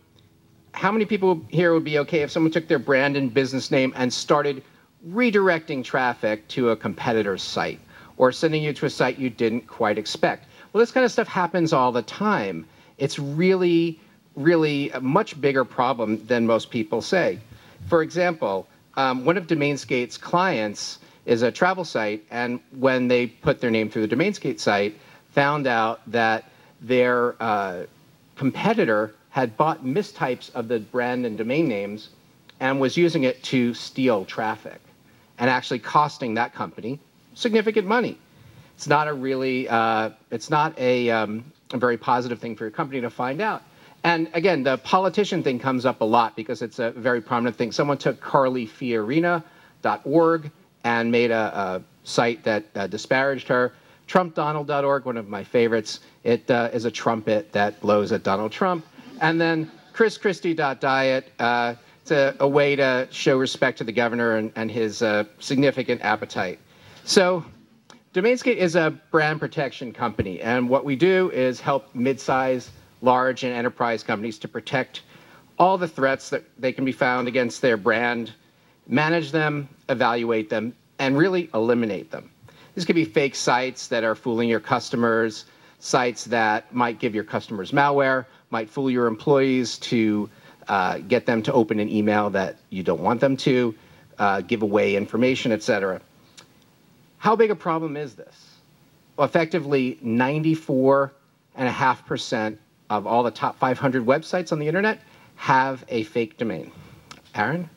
how 0.72 0.90
many 0.90 1.04
people 1.04 1.44
here 1.48 1.74
would 1.74 1.84
be 1.84 1.98
okay 1.98 2.22
if 2.22 2.30
someone 2.30 2.50
took 2.50 2.66
their 2.66 2.78
brand 2.78 3.16
and 3.16 3.32
business 3.32 3.70
name 3.70 3.92
and 3.96 4.12
started 4.12 4.62
redirecting 5.08 5.84
traffic 5.84 6.46
to 6.48 6.70
a 6.70 6.76
competitor's 6.76 7.42
site 7.42 7.80
or 8.16 8.32
sending 8.32 8.62
you 8.62 8.72
to 8.72 8.86
a 8.86 8.90
site 8.90 9.18
you 9.18 9.28
didn't 9.28 9.66
quite 9.66 9.98
expect? 9.98 10.46
Well, 10.72 10.80
this 10.80 10.90
kind 10.90 11.04
of 11.04 11.12
stuff 11.12 11.28
happens 11.28 11.72
all 11.72 11.92
the 11.92 12.02
time. 12.02 12.66
It's 12.96 13.18
really 13.18 14.00
really 14.36 14.90
a 14.90 15.00
much 15.00 15.40
bigger 15.40 15.64
problem 15.64 16.24
than 16.26 16.46
most 16.46 16.70
people 16.70 17.02
say. 17.02 17.38
For 17.86 18.02
example, 18.02 18.66
um, 18.96 19.24
one 19.24 19.36
of 19.36 19.46
DomainSkate's 19.46 20.16
clients 20.16 20.98
is 21.24 21.42
a 21.42 21.52
travel 21.52 21.84
site, 21.84 22.24
and 22.30 22.60
when 22.78 23.08
they 23.08 23.26
put 23.26 23.60
their 23.60 23.70
name 23.70 23.88
through 23.88 24.06
the 24.06 24.16
DomainSkate 24.16 24.58
site, 24.58 24.96
found 25.30 25.66
out 25.66 26.00
that 26.10 26.50
their 26.80 27.36
uh, 27.40 27.84
competitor 28.36 29.14
had 29.30 29.56
bought 29.56 29.84
mistypes 29.84 30.52
of 30.54 30.68
the 30.68 30.80
brand 30.80 31.24
and 31.24 31.38
domain 31.38 31.68
names 31.68 32.10
and 32.60 32.80
was 32.80 32.96
using 32.96 33.24
it 33.24 33.42
to 33.42 33.72
steal 33.72 34.24
traffic 34.24 34.80
and 35.38 35.48
actually 35.48 35.78
costing 35.78 36.34
that 36.34 36.54
company 36.54 36.98
significant 37.34 37.86
money. 37.86 38.18
It's 38.76 38.86
not 38.86 39.08
a 39.08 39.12
really, 39.12 39.68
uh, 39.68 40.10
it's 40.30 40.50
not 40.50 40.78
a, 40.78 41.10
um, 41.10 41.44
a 41.72 41.78
very 41.78 41.96
positive 41.96 42.40
thing 42.40 42.56
for 42.56 42.64
your 42.64 42.70
company 42.70 43.00
to 43.00 43.10
find 43.10 43.40
out. 43.40 43.62
And 44.04 44.28
again, 44.34 44.64
the 44.64 44.76
politician 44.78 45.42
thing 45.42 45.58
comes 45.58 45.84
up 45.86 46.00
a 46.00 46.04
lot 46.04 46.36
because 46.36 46.62
it's 46.62 46.78
a 46.78 46.90
very 46.90 47.20
prominent 47.20 47.56
thing. 47.56 47.72
Someone 47.72 47.98
took 47.98 48.20
carlyfiorina.org 48.20 50.50
and 50.84 51.12
made 51.12 51.30
a, 51.30 51.58
a 51.58 51.82
site 52.04 52.42
that 52.44 52.64
uh, 52.74 52.86
disparaged 52.88 53.48
her. 53.48 53.72
TrumpDonald.org, 54.08 55.04
one 55.04 55.16
of 55.16 55.28
my 55.28 55.44
favorites, 55.44 56.00
it 56.24 56.50
uh, 56.50 56.70
is 56.72 56.84
a 56.84 56.90
trumpet 56.90 57.52
that 57.52 57.80
blows 57.80 58.10
at 58.12 58.24
Donald 58.24 58.50
Trump. 58.50 58.84
And 59.20 59.40
then 59.40 59.70
ChrisChristie.diet, 59.94 61.32
uh, 61.38 61.74
it's 62.00 62.10
a, 62.10 62.34
a, 62.40 62.48
way 62.48 62.74
to 62.74 63.06
show 63.12 63.38
respect 63.38 63.78
to 63.78 63.84
the 63.84 63.92
governor 63.92 64.34
and, 64.36 64.50
and 64.56 64.68
his 64.70 65.02
uh, 65.02 65.24
significant 65.38 66.02
appetite. 66.02 66.58
So, 67.04 67.44
DomainSkate 68.12 68.56
is 68.56 68.74
a 68.74 68.90
brand 69.10 69.38
protection 69.40 69.92
company, 69.92 70.40
and 70.40 70.68
what 70.68 70.84
we 70.84 70.96
do 70.96 71.30
is 71.30 71.60
help 71.60 71.94
mid-size 71.94 72.70
large 73.02 73.44
and 73.44 73.52
enterprise 73.52 74.02
companies 74.02 74.38
to 74.38 74.48
protect 74.48 75.02
all 75.58 75.76
the 75.76 75.88
threats 75.88 76.30
that 76.30 76.44
they 76.58 76.72
can 76.72 76.84
be 76.84 76.92
found 76.92 77.28
against 77.28 77.60
their 77.60 77.76
brand, 77.76 78.32
manage 78.88 79.32
them, 79.32 79.68
evaluate 79.88 80.48
them, 80.48 80.74
and 80.98 81.18
really 81.18 81.50
eliminate 81.52 82.10
them. 82.10 82.30
These 82.74 82.86
could 82.86 82.96
be 82.96 83.04
fake 83.04 83.34
sites 83.34 83.88
that 83.88 84.04
are 84.04 84.14
fooling 84.14 84.48
your 84.48 84.60
customers, 84.60 85.44
sites 85.78 86.24
that 86.26 86.72
might 86.74 86.98
give 86.98 87.14
your 87.14 87.24
customers 87.24 87.72
malware, 87.72 88.24
might 88.50 88.70
fool 88.70 88.90
your 88.90 89.06
employees 89.06 89.76
to 89.78 90.30
uh, 90.68 90.98
get 90.98 91.26
them 91.26 91.42
to 91.42 91.52
open 91.52 91.80
an 91.80 91.90
email 91.90 92.30
that 92.30 92.56
you 92.70 92.82
don't 92.82 93.02
want 93.02 93.20
them 93.20 93.36
to, 93.36 93.74
uh, 94.18 94.40
give 94.40 94.62
away 94.62 94.96
information, 94.96 95.52
etc. 95.52 96.00
How 97.18 97.36
big 97.36 97.50
a 97.50 97.56
problem 97.56 97.94
is 97.96 98.14
this? 98.14 98.56
Well, 99.16 99.26
effectively, 99.26 99.98
94.5% 100.04 102.58
of 102.92 103.06
all 103.06 103.22
the 103.22 103.30
top 103.30 103.58
500 103.58 104.04
websites 104.04 104.52
on 104.52 104.58
the 104.58 104.68
internet 104.68 105.00
have 105.36 105.84
a 105.88 106.02
fake 106.04 106.36
domain. 106.36 106.70
Aaron, 107.34 107.68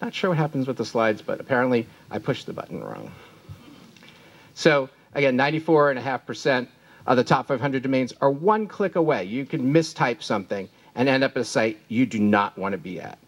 Not 0.00 0.12
sure 0.12 0.30
what 0.30 0.38
happens 0.38 0.66
with 0.66 0.76
the 0.76 0.84
slides, 0.84 1.22
but 1.22 1.40
apparently 1.40 1.86
I 2.10 2.18
pushed 2.18 2.46
the 2.46 2.52
button 2.52 2.82
wrong. 2.82 3.12
So 4.54 4.88
again, 5.14 5.38
94.5% 5.38 6.66
of 7.06 7.16
the 7.16 7.24
top 7.24 7.46
500 7.46 7.82
domains 7.82 8.12
are 8.20 8.30
one 8.30 8.66
click 8.66 8.96
away. 8.96 9.24
You 9.24 9.46
can 9.46 9.72
mistype 9.72 10.22
something 10.22 10.68
and 10.96 11.08
end 11.08 11.22
up 11.22 11.32
at 11.36 11.42
a 11.42 11.44
site 11.44 11.78
you 11.88 12.04
do 12.04 12.18
not 12.18 12.58
want 12.58 12.72
to 12.72 12.78
be 12.78 13.00
at. 13.00 13.18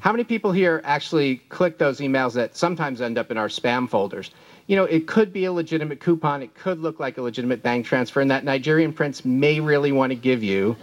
How 0.00 0.12
many 0.12 0.24
people 0.24 0.52
here 0.52 0.82
actually 0.84 1.36
click 1.48 1.78
those 1.78 2.00
emails 2.00 2.34
that 2.34 2.56
sometimes 2.56 3.00
end 3.00 3.16
up 3.16 3.30
in 3.30 3.38
our 3.38 3.48
spam 3.48 3.88
folders? 3.88 4.32
You 4.66 4.76
know, 4.76 4.84
it 4.84 5.06
could 5.06 5.32
be 5.32 5.44
a 5.44 5.52
legitimate 5.52 6.00
coupon, 6.00 6.42
it 6.42 6.54
could 6.54 6.80
look 6.80 7.00
like 7.00 7.18
a 7.18 7.22
legitimate 7.22 7.62
bank 7.62 7.86
transfer, 7.86 8.20
and 8.20 8.30
that 8.30 8.44
Nigerian 8.44 8.92
prince 8.92 9.24
may 9.24 9.60
really 9.60 9.92
want 9.92 10.10
to 10.10 10.16
give 10.16 10.42
you, 10.42 10.76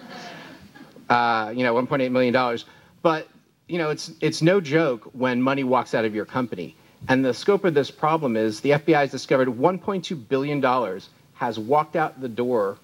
uh, 1.10 1.54
you 1.56 1.64
know, 1.64 1.74
$1.8 1.76 2.12
million. 2.12 2.60
But, 3.02 3.28
you 3.68 3.78
know, 3.78 3.90
it's, 3.90 4.12
it's 4.20 4.42
no 4.42 4.60
joke 4.60 5.10
when 5.14 5.42
money 5.42 5.64
walks 5.64 5.94
out 5.94 6.04
of 6.06 6.14
your 6.14 6.26
company. 6.26 6.76
And 7.08 7.24
the 7.24 7.34
scope 7.34 7.64
of 7.64 7.74
this 7.74 7.90
problem 7.90 8.36
is 8.36 8.60
the 8.60 8.72
FBI 8.72 8.96
has 8.96 9.12
discovered 9.12 9.48
$1.2 9.48 10.28
billion 10.28 11.00
has 11.36 11.58
walked 11.58 11.96
out 11.96 12.20
the 12.20 12.28
door 12.28 12.78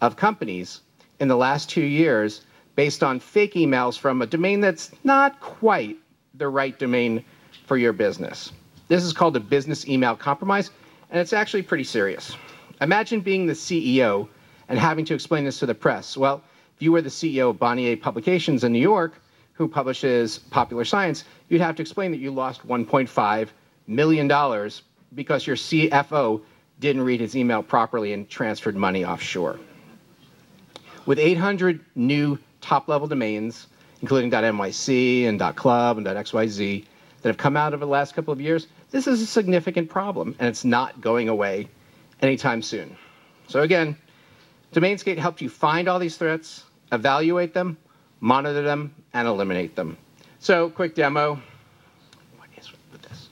of 0.00 0.16
companies 0.16 0.80
in 1.20 1.28
the 1.28 1.36
last 1.36 1.68
two 1.68 1.82
years 1.82 2.40
based 2.74 3.02
on 3.02 3.20
fake 3.20 3.54
emails 3.54 3.98
from 3.98 4.22
a 4.22 4.26
domain 4.26 4.60
that's 4.60 4.90
not 5.04 5.40
quite 5.40 5.98
the 6.34 6.48
right 6.48 6.78
domain 6.78 7.22
for 7.66 7.76
your 7.76 7.92
business. 7.92 8.52
This 8.88 9.04
is 9.04 9.12
called 9.12 9.36
a 9.36 9.40
business 9.40 9.86
email 9.86 10.16
compromise, 10.16 10.70
and 11.10 11.20
it's 11.20 11.34
actually 11.34 11.62
pretty 11.62 11.84
serious. 11.84 12.34
Imagine 12.80 13.20
being 13.20 13.46
the 13.46 13.52
CEO 13.52 14.28
and 14.68 14.78
having 14.78 15.04
to 15.04 15.14
explain 15.14 15.44
this 15.44 15.58
to 15.58 15.66
the 15.66 15.74
press. 15.74 16.16
Well, 16.16 16.42
if 16.74 16.82
you 16.82 16.92
were 16.92 17.02
the 17.02 17.10
CEO 17.10 17.50
of 17.50 17.58
Bonnier 17.58 17.98
Publications 17.98 18.64
in 18.64 18.72
New 18.72 18.80
York, 18.80 19.20
who 19.52 19.68
publishes 19.68 20.38
popular 20.38 20.86
science, 20.86 21.24
you'd 21.50 21.60
have 21.60 21.76
to 21.76 21.82
explain 21.82 22.12
that 22.12 22.18
you 22.18 22.30
lost 22.30 22.66
$1.5 22.66 23.48
million 23.86 24.70
because 25.14 25.46
your 25.46 25.56
CFO 25.56 26.40
didn't 26.80 27.02
read 27.02 27.20
his 27.20 27.36
email 27.36 27.62
properly 27.62 28.14
and 28.14 28.28
transferred 28.30 28.76
money 28.76 29.04
offshore. 29.04 29.58
With 31.04 31.18
800 31.18 31.84
new 31.94 32.38
top 32.62 32.88
level 32.88 33.06
domains, 33.06 33.66
including 34.00 34.30
.nyc 34.30 35.24
and 35.28 35.56
.club 35.56 35.98
and 35.98 36.06
.xyz, 36.06 36.84
that 37.22 37.28
have 37.28 37.36
come 37.36 37.56
out 37.56 37.74
over 37.74 37.84
the 37.84 37.90
last 37.90 38.14
couple 38.14 38.32
of 38.32 38.40
years, 38.40 38.68
this 38.90 39.06
is 39.06 39.20
a 39.20 39.26
significant 39.26 39.88
problem, 39.90 40.34
and 40.38 40.48
it's 40.48 40.64
not 40.64 41.00
going 41.00 41.28
away 41.28 41.68
anytime 42.22 42.62
soon. 42.62 42.96
So 43.46 43.62
again, 43.62 43.96
DomainSkate 44.72 45.18
helped 45.18 45.40
you 45.40 45.48
find 45.48 45.88
all 45.88 45.98
these 45.98 46.16
threats, 46.16 46.64
evaluate 46.92 47.54
them, 47.54 47.76
monitor 48.20 48.62
them, 48.62 48.94
and 49.12 49.26
eliminate 49.26 49.76
them. 49.76 49.96
So 50.40 50.70
quick 50.70 50.94
demo. 50.94 51.40
What 52.36 52.48
is 52.56 52.70
with 52.92 53.02
this? 53.02 53.28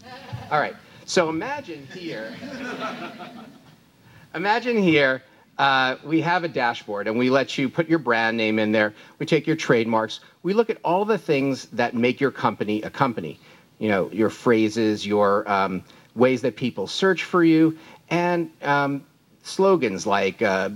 All 0.51 0.61
right. 0.61 0.77
So 1.05 1.29
imagine 1.29 1.87
here. 1.93 2.35
imagine 4.35 4.77
here 4.77 5.23
uh, 5.59 5.97
we 6.05 6.21
have 6.21 6.45
a 6.45 6.49
dashboard 6.49 7.09
and 7.09 7.19
we 7.19 7.31
let 7.31 7.57
you 7.57 7.69
put 7.69 7.89
your 7.89 7.99
brand 7.99 8.37
name 8.37 8.59
in 8.59 8.73
there. 8.73 8.93
We 9.19 9.27
take 9.27 9.47
your 9.47 9.57
trademarks. 9.57 10.21
We 10.43 10.53
look 10.53 10.69
at 10.69 10.79
all 10.85 11.05
the 11.05 11.19
things 11.19 11.67
that 11.67 11.95
make 11.95 12.21
your 12.21 12.31
company 12.31 12.83
a 12.83 12.91
company. 12.91 13.39
You 13.79 13.89
know, 13.89 14.11
your 14.11 14.31
phrases, 14.31 15.07
your 15.07 15.51
um, 15.51 15.85
ways 16.15 16.41
that 16.43 16.57
people 16.57 16.87
search 16.87 17.25
for 17.25 17.45
you, 17.45 17.77
and 18.09 18.51
um, 18.63 19.05
slogans 19.43 20.07
like 20.07 20.41
uh, 20.43 20.71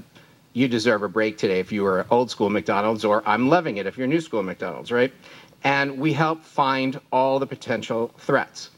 "You 0.52 0.68
deserve 0.68 1.02
a 1.02 1.08
break 1.08 1.38
today" 1.38 1.60
if 1.60 1.72
you 1.72 1.82
were 1.82 2.06
old 2.10 2.30
school 2.30 2.50
McDonald's, 2.50 3.04
or 3.04 3.22
"I'm 3.26 3.48
loving 3.48 3.78
it" 3.78 3.86
if 3.86 3.96
you're 3.96 4.06
new 4.06 4.20
school 4.20 4.42
McDonald's, 4.42 4.92
right? 4.92 5.12
And 5.64 5.98
we 5.98 6.12
help 6.12 6.44
find 6.44 7.00
all 7.12 7.38
the 7.38 7.46
potential 7.46 8.12
threats. 8.18 8.70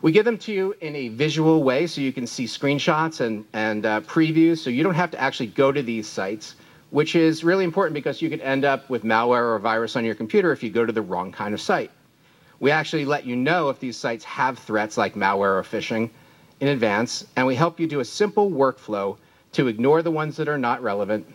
We 0.00 0.12
give 0.12 0.24
them 0.24 0.38
to 0.38 0.52
you 0.52 0.74
in 0.80 0.94
a 0.94 1.08
visual 1.08 1.64
way 1.64 1.86
so 1.86 2.00
you 2.00 2.12
can 2.12 2.26
see 2.26 2.44
screenshots 2.44 3.20
and, 3.20 3.44
and 3.52 3.84
uh, 3.84 4.00
previews, 4.02 4.58
so 4.58 4.70
you 4.70 4.84
don't 4.84 4.94
have 4.94 5.10
to 5.10 5.20
actually 5.20 5.48
go 5.48 5.72
to 5.72 5.82
these 5.82 6.06
sites, 6.06 6.54
which 6.90 7.16
is 7.16 7.42
really 7.42 7.64
important 7.64 7.94
because 7.94 8.22
you 8.22 8.30
could 8.30 8.40
end 8.40 8.64
up 8.64 8.88
with 8.88 9.02
malware 9.02 9.42
or 9.42 9.56
a 9.56 9.60
virus 9.60 9.96
on 9.96 10.04
your 10.04 10.14
computer 10.14 10.52
if 10.52 10.62
you 10.62 10.70
go 10.70 10.86
to 10.86 10.92
the 10.92 11.02
wrong 11.02 11.32
kind 11.32 11.52
of 11.52 11.60
site. 11.60 11.90
We 12.60 12.70
actually 12.70 13.04
let 13.04 13.24
you 13.24 13.36
know 13.36 13.68
if 13.68 13.78
these 13.78 13.96
sites 13.96 14.24
have 14.24 14.58
threats 14.58 14.96
like 14.96 15.14
malware 15.14 15.58
or 15.58 15.62
phishing 15.62 16.10
in 16.60 16.68
advance, 16.68 17.24
and 17.36 17.46
we 17.46 17.54
help 17.54 17.78
you 17.78 17.86
do 17.86 18.00
a 18.00 18.04
simple 18.04 18.50
workflow 18.50 19.16
to 19.52 19.68
ignore 19.68 20.02
the 20.02 20.10
ones 20.10 20.36
that 20.36 20.48
are 20.48 20.58
not 20.58 20.82
relevant, 20.82 21.26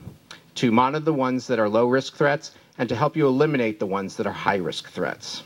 to 0.56 0.72
monitor 0.72 1.06
the 1.06 1.14
ones 1.14 1.48
that 1.48 1.60
are 1.60 1.70
low 1.70 1.88
risk 1.88 2.16
threats, 2.16 2.52
and 2.78 2.90
to 2.90 2.96
help 2.96 3.16
you 3.16 3.26
eliminate 3.26 3.80
the 3.80 3.86
ones 3.86 4.18
that 4.18 4.28
are 4.28 4.34
high 4.34 4.58
risk 4.58 4.90
threats. 4.90 5.44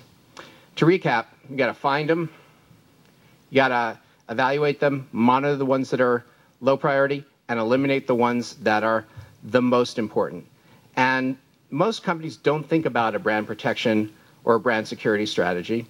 To 0.77 0.85
recap, 0.85 1.25
you 1.49 1.57
got 1.57 1.67
to 1.67 1.73
find 1.73 2.09
them, 2.09 2.29
you 3.49 3.55
got 3.57 3.67
to 3.69 3.99
evaluate 4.29 4.79
them, 4.79 5.07
monitor 5.11 5.55
the 5.55 5.65
ones 5.65 5.91
that 5.91 6.01
are 6.01 6.25
low 6.59 6.75
priority, 6.75 7.23
and 7.49 7.59
eliminate 7.59 8.07
the 8.07 8.15
ones 8.15 8.55
that 8.55 8.83
are 8.83 9.05
the 9.43 9.61
most 9.61 9.99
important. 9.99 10.45
And 10.95 11.37
most 11.69 12.03
companies 12.03 12.35
don't 12.35 12.67
think 12.67 12.85
about 12.85 13.13
a 13.13 13.19
brand 13.19 13.45
protection 13.45 14.11
or 14.47 14.55
a 14.55 14.59
brand 14.59 14.87
security 14.87 15.25
strategy. 15.25 15.85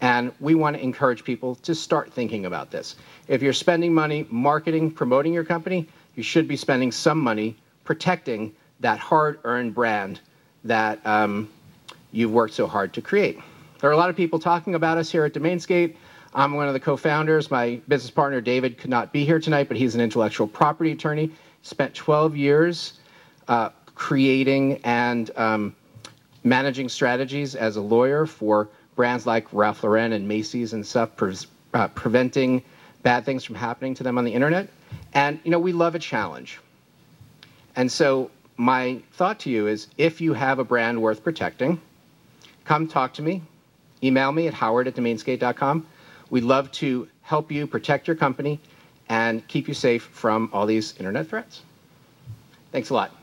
And 0.00 0.32
we 0.40 0.54
want 0.54 0.74
to 0.74 0.82
encourage 0.82 1.22
people 1.22 1.54
to 1.56 1.74
start 1.74 2.10
thinking 2.10 2.46
about 2.46 2.70
this. 2.70 2.96
If 3.28 3.42
you're 3.42 3.52
spending 3.52 3.92
money 3.92 4.26
marketing, 4.30 4.90
promoting 4.90 5.34
your 5.34 5.44
company, 5.44 5.86
you 6.16 6.22
should 6.22 6.48
be 6.48 6.56
spending 6.56 6.90
some 6.90 7.18
money 7.18 7.54
protecting 7.84 8.54
that 8.80 8.98
hard 8.98 9.38
earned 9.44 9.74
brand 9.74 10.20
that 10.64 11.06
um, 11.06 11.50
you've 12.10 12.32
worked 12.32 12.54
so 12.54 12.66
hard 12.66 12.94
to 12.94 13.02
create. 13.02 13.38
There 13.80 13.90
are 13.90 13.92
a 13.92 13.98
lot 13.98 14.08
of 14.08 14.16
people 14.16 14.38
talking 14.38 14.74
about 14.74 14.96
us 14.96 15.10
here 15.12 15.26
at 15.26 15.34
DomainSkate 15.34 15.94
I'm 16.32 16.54
one 16.54 16.68
of 16.68 16.74
the 16.74 16.80
co-founders. 16.80 17.50
My 17.50 17.80
business 17.88 18.10
partner 18.10 18.40
David 18.40 18.78
could 18.78 18.90
not 18.90 19.12
be 19.12 19.24
here 19.24 19.40
tonight, 19.40 19.66
but 19.66 19.76
he's 19.76 19.94
an 19.94 20.00
intellectual 20.00 20.46
property 20.46 20.92
attorney. 20.92 21.30
Spent 21.62 21.92
12 21.94 22.36
years 22.36 23.00
uh, 23.48 23.70
creating 23.94 24.80
and 24.84 25.30
um, 25.36 25.74
managing 26.44 26.88
strategies 26.88 27.54
as 27.54 27.76
a 27.76 27.80
lawyer 27.80 28.26
for 28.26 28.68
brands 28.96 29.26
like 29.26 29.46
Ralph 29.52 29.82
Lauren 29.82 30.12
and 30.12 30.26
Macy's 30.26 30.72
and 30.72 30.86
stuff, 30.86 31.14
pre- 31.16 31.36
uh, 31.74 31.88
preventing 31.88 32.62
bad 33.02 33.24
things 33.24 33.44
from 33.44 33.54
happening 33.54 33.94
to 33.94 34.02
them 34.02 34.18
on 34.18 34.24
the 34.24 34.32
internet. 34.32 34.68
And 35.14 35.40
you 35.44 35.50
know, 35.50 35.58
we 35.58 35.72
love 35.72 35.94
a 35.94 35.98
challenge. 35.98 36.58
And 37.76 37.90
so 37.90 38.30
my 38.56 39.00
thought 39.12 39.38
to 39.40 39.50
you 39.50 39.66
is, 39.66 39.88
if 39.96 40.20
you 40.20 40.34
have 40.34 40.58
a 40.58 40.64
brand 40.64 41.00
worth 41.00 41.24
protecting, 41.24 41.80
come 42.64 42.86
talk 42.86 43.14
to 43.14 43.22
me. 43.22 43.42
Email 44.02 44.32
me 44.32 44.48
at 44.48 44.54
howard 44.54 44.88
at 44.88 44.94
domainskate.com. 44.94 45.86
We'd 46.30 46.44
love 46.44 46.70
to 46.72 47.08
help 47.22 47.50
you 47.50 47.66
protect 47.66 48.06
your 48.06 48.16
company 48.16 48.60
and 49.08 49.46
keep 49.48 49.66
you 49.66 49.74
safe 49.74 50.04
from 50.04 50.48
all 50.52 50.66
these 50.66 50.94
internet 50.98 51.28
threats. 51.28 51.62
Thanks 52.70 52.90
a 52.90 52.94
lot. 52.94 53.14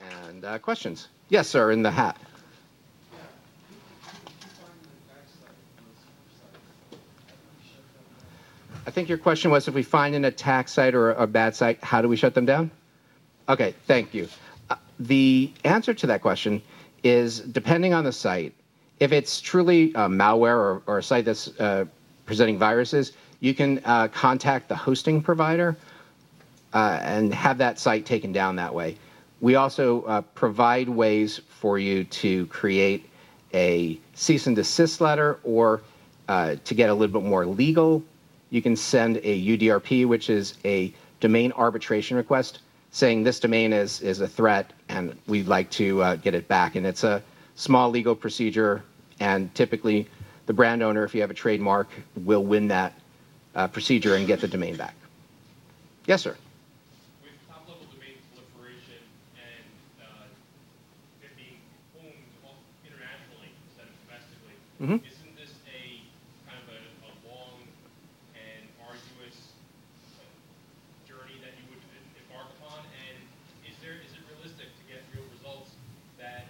And 0.00 0.37
uh, 0.48 0.58
questions? 0.58 1.08
Yes, 1.28 1.46
sir, 1.48 1.70
in 1.70 1.82
the 1.82 1.90
hat. 1.90 2.16
I 8.86 8.90
think 8.90 9.10
your 9.10 9.18
question 9.18 9.50
was 9.50 9.68
if 9.68 9.74
we 9.74 9.82
find 9.82 10.14
an 10.14 10.24
attack 10.24 10.66
site 10.68 10.94
or 10.94 11.12
a 11.12 11.26
bad 11.26 11.54
site, 11.54 11.84
how 11.84 12.00
do 12.00 12.08
we 12.08 12.16
shut 12.16 12.32
them 12.34 12.46
down? 12.46 12.70
Okay, 13.46 13.74
thank 13.86 14.14
you. 14.14 14.28
Uh, 14.70 14.76
the 14.98 15.52
answer 15.64 15.92
to 15.92 16.06
that 16.06 16.22
question 16.22 16.62
is 17.02 17.40
depending 17.40 17.92
on 17.92 18.04
the 18.04 18.12
site, 18.12 18.54
if 18.98 19.12
it's 19.12 19.42
truly 19.42 19.94
uh, 19.94 20.08
malware 20.08 20.56
or, 20.56 20.82
or, 20.86 20.98
a 20.98 21.02
site 21.02 21.26
that's 21.26 21.48
uh, 21.60 21.84
presenting 22.24 22.58
viruses, 22.58 23.12
you 23.40 23.54
can 23.54 23.80
uh, 23.84 24.08
contact 24.08 24.68
the 24.70 24.74
hosting 24.74 25.22
provider 25.22 25.76
uh, 26.72 26.98
and 27.02 27.32
have 27.34 27.58
that 27.58 27.78
site 27.78 28.06
taken 28.06 28.32
down 28.32 28.56
that 28.56 28.74
way. 28.74 28.96
We 29.40 29.54
also 29.54 30.02
uh, 30.02 30.20
provide 30.22 30.88
ways 30.88 31.40
for 31.48 31.78
you 31.78 32.04
to 32.04 32.46
create 32.46 33.08
a 33.54 33.98
cease 34.14 34.46
and 34.46 34.56
desist 34.56 35.00
letter 35.00 35.38
or 35.42 35.82
uh, 36.28 36.56
to 36.64 36.74
get 36.74 36.90
a 36.90 36.94
little 36.94 37.20
bit 37.20 37.26
more 37.26 37.46
legal, 37.46 38.02
you 38.50 38.62
can 38.62 38.76
send 38.76 39.18
a 39.18 39.58
UDRP, 39.58 40.06
which 40.06 40.30
is 40.30 40.54
a 40.64 40.92
domain 41.20 41.52
arbitration 41.52 42.16
request 42.16 42.60
saying 42.90 43.22
this 43.22 43.40
domain 43.40 43.72
is, 43.72 44.00
is 44.00 44.20
a 44.20 44.28
threat 44.28 44.72
and 44.88 45.16
we'd 45.26 45.46
like 45.46 45.70
to 45.70 46.02
uh, 46.02 46.16
get 46.16 46.34
it 46.34 46.48
back. 46.48 46.74
And 46.74 46.86
it's 46.86 47.04
a 47.04 47.22
small 47.54 47.90
legal 47.90 48.14
procedure, 48.14 48.82
and 49.20 49.54
typically 49.54 50.08
the 50.46 50.52
brand 50.52 50.82
owner, 50.82 51.04
if 51.04 51.14
you 51.14 51.20
have 51.20 51.30
a 51.30 51.34
trademark, 51.34 51.88
will 52.16 52.44
win 52.44 52.68
that 52.68 52.94
uh, 53.54 53.68
procedure 53.68 54.14
and 54.14 54.26
get 54.26 54.40
the 54.40 54.48
domain 54.48 54.76
back. 54.76 54.94
Yes, 56.06 56.22
sir. 56.22 56.36
Mm-hmm. 64.78 65.02
Isn't 65.02 65.34
this 65.34 65.58
a 65.66 66.06
kind 66.46 66.62
of 66.62 66.70
a, 66.70 66.78
a 66.78 67.12
long 67.26 67.58
and 68.38 68.62
arduous 68.86 69.50
uh, 70.14 70.22
journey 71.02 71.34
that 71.42 71.58
you 71.58 71.66
would 71.66 71.82
embark 72.14 72.46
upon? 72.62 72.86
And 72.94 73.18
is 73.66 73.74
there 73.82 73.98
is 73.98 74.14
it 74.14 74.22
realistic 74.30 74.70
to 74.70 74.82
get 74.86 75.02
real 75.10 75.26
results 75.34 75.74
that 76.22 76.46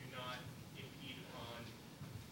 do 0.00 0.04
not 0.16 0.40
impede 0.80 1.20
upon 1.28 1.60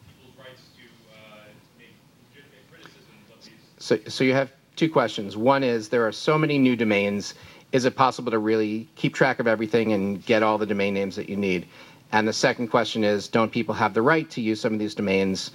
people's 0.09 0.33
rights 0.41 0.73
to, 0.81 0.89
uh, 1.13 1.53
to 1.53 1.71
make 1.77 1.93
legitimate 2.33 2.65
criticisms 2.73 3.29
of 3.29 3.45
these? 3.45 3.61
So, 3.77 4.01
so 4.09 4.25
you 4.25 4.33
have 4.33 4.57
two 4.73 4.89
questions. 4.89 5.37
One 5.37 5.65
is 5.65 5.91
there 5.93 6.09
are 6.09 6.13
so 6.17 6.39
many 6.39 6.57
new 6.57 6.77
domains. 6.77 7.35
Is 7.73 7.85
it 7.85 7.95
possible 7.95 8.33
to 8.33 8.39
really 8.39 8.89
keep 8.97 9.13
track 9.13 9.39
of 9.39 9.47
everything 9.47 9.93
and 9.93 10.25
get 10.25 10.43
all 10.43 10.57
the 10.57 10.65
domain 10.65 10.95
names 10.95 11.15
that 11.17 11.29
you 11.29 11.37
need? 11.37 11.69
And 12.17 12.27
the 12.27 12.33
second 12.33 12.69
question 12.69 13.05
is, 13.05 13.29
don't 13.29 13.53
people 13.53 13.75
have 13.75 13.93
the 13.93 14.01
right 14.01 14.31
to 14.31 14.41
use 14.41 14.59
some 14.59 14.73
of 14.73 14.79
these 14.79 14.95
domains 14.95 15.51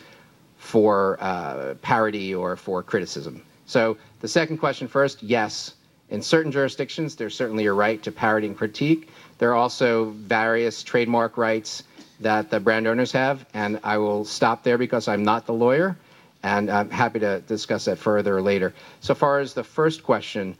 for 0.57 1.17
uh, 1.19 1.73
parody 1.81 2.35
or 2.35 2.55
for 2.55 2.83
criticism? 2.83 3.41
So 3.65 3.97
the 4.19 4.27
second 4.27 4.59
question 4.59 4.87
first, 4.87 5.23
yes. 5.23 5.73
In 6.11 6.21
certain 6.21 6.51
jurisdictions, 6.51 7.15
there's 7.15 7.33
certainly 7.35 7.65
a 7.65 7.73
right 7.73 8.03
to 8.03 8.11
parody 8.11 8.45
and 8.45 8.55
critique. 8.55 9.09
There 9.39 9.49
are 9.49 9.55
also 9.55 10.11
various 10.11 10.83
trademark 10.83 11.35
rights 11.35 11.81
that 12.19 12.51
the 12.51 12.59
brand 12.59 12.85
owners 12.85 13.11
have, 13.11 13.43
and 13.55 13.79
I 13.83 13.97
will 13.97 14.23
stop 14.23 14.61
there 14.61 14.77
because 14.77 15.07
I'm 15.07 15.23
not 15.23 15.47
the 15.47 15.53
lawyer, 15.55 15.97
and 16.43 16.69
I'm 16.69 16.91
happy 16.91 17.17
to 17.21 17.39
discuss 17.41 17.85
that 17.85 17.97
further 17.97 18.39
later. 18.39 18.71
So 18.99 19.15
far 19.15 19.39
as 19.39 19.55
the 19.55 19.63
first 19.63 20.03
question, 20.03 20.55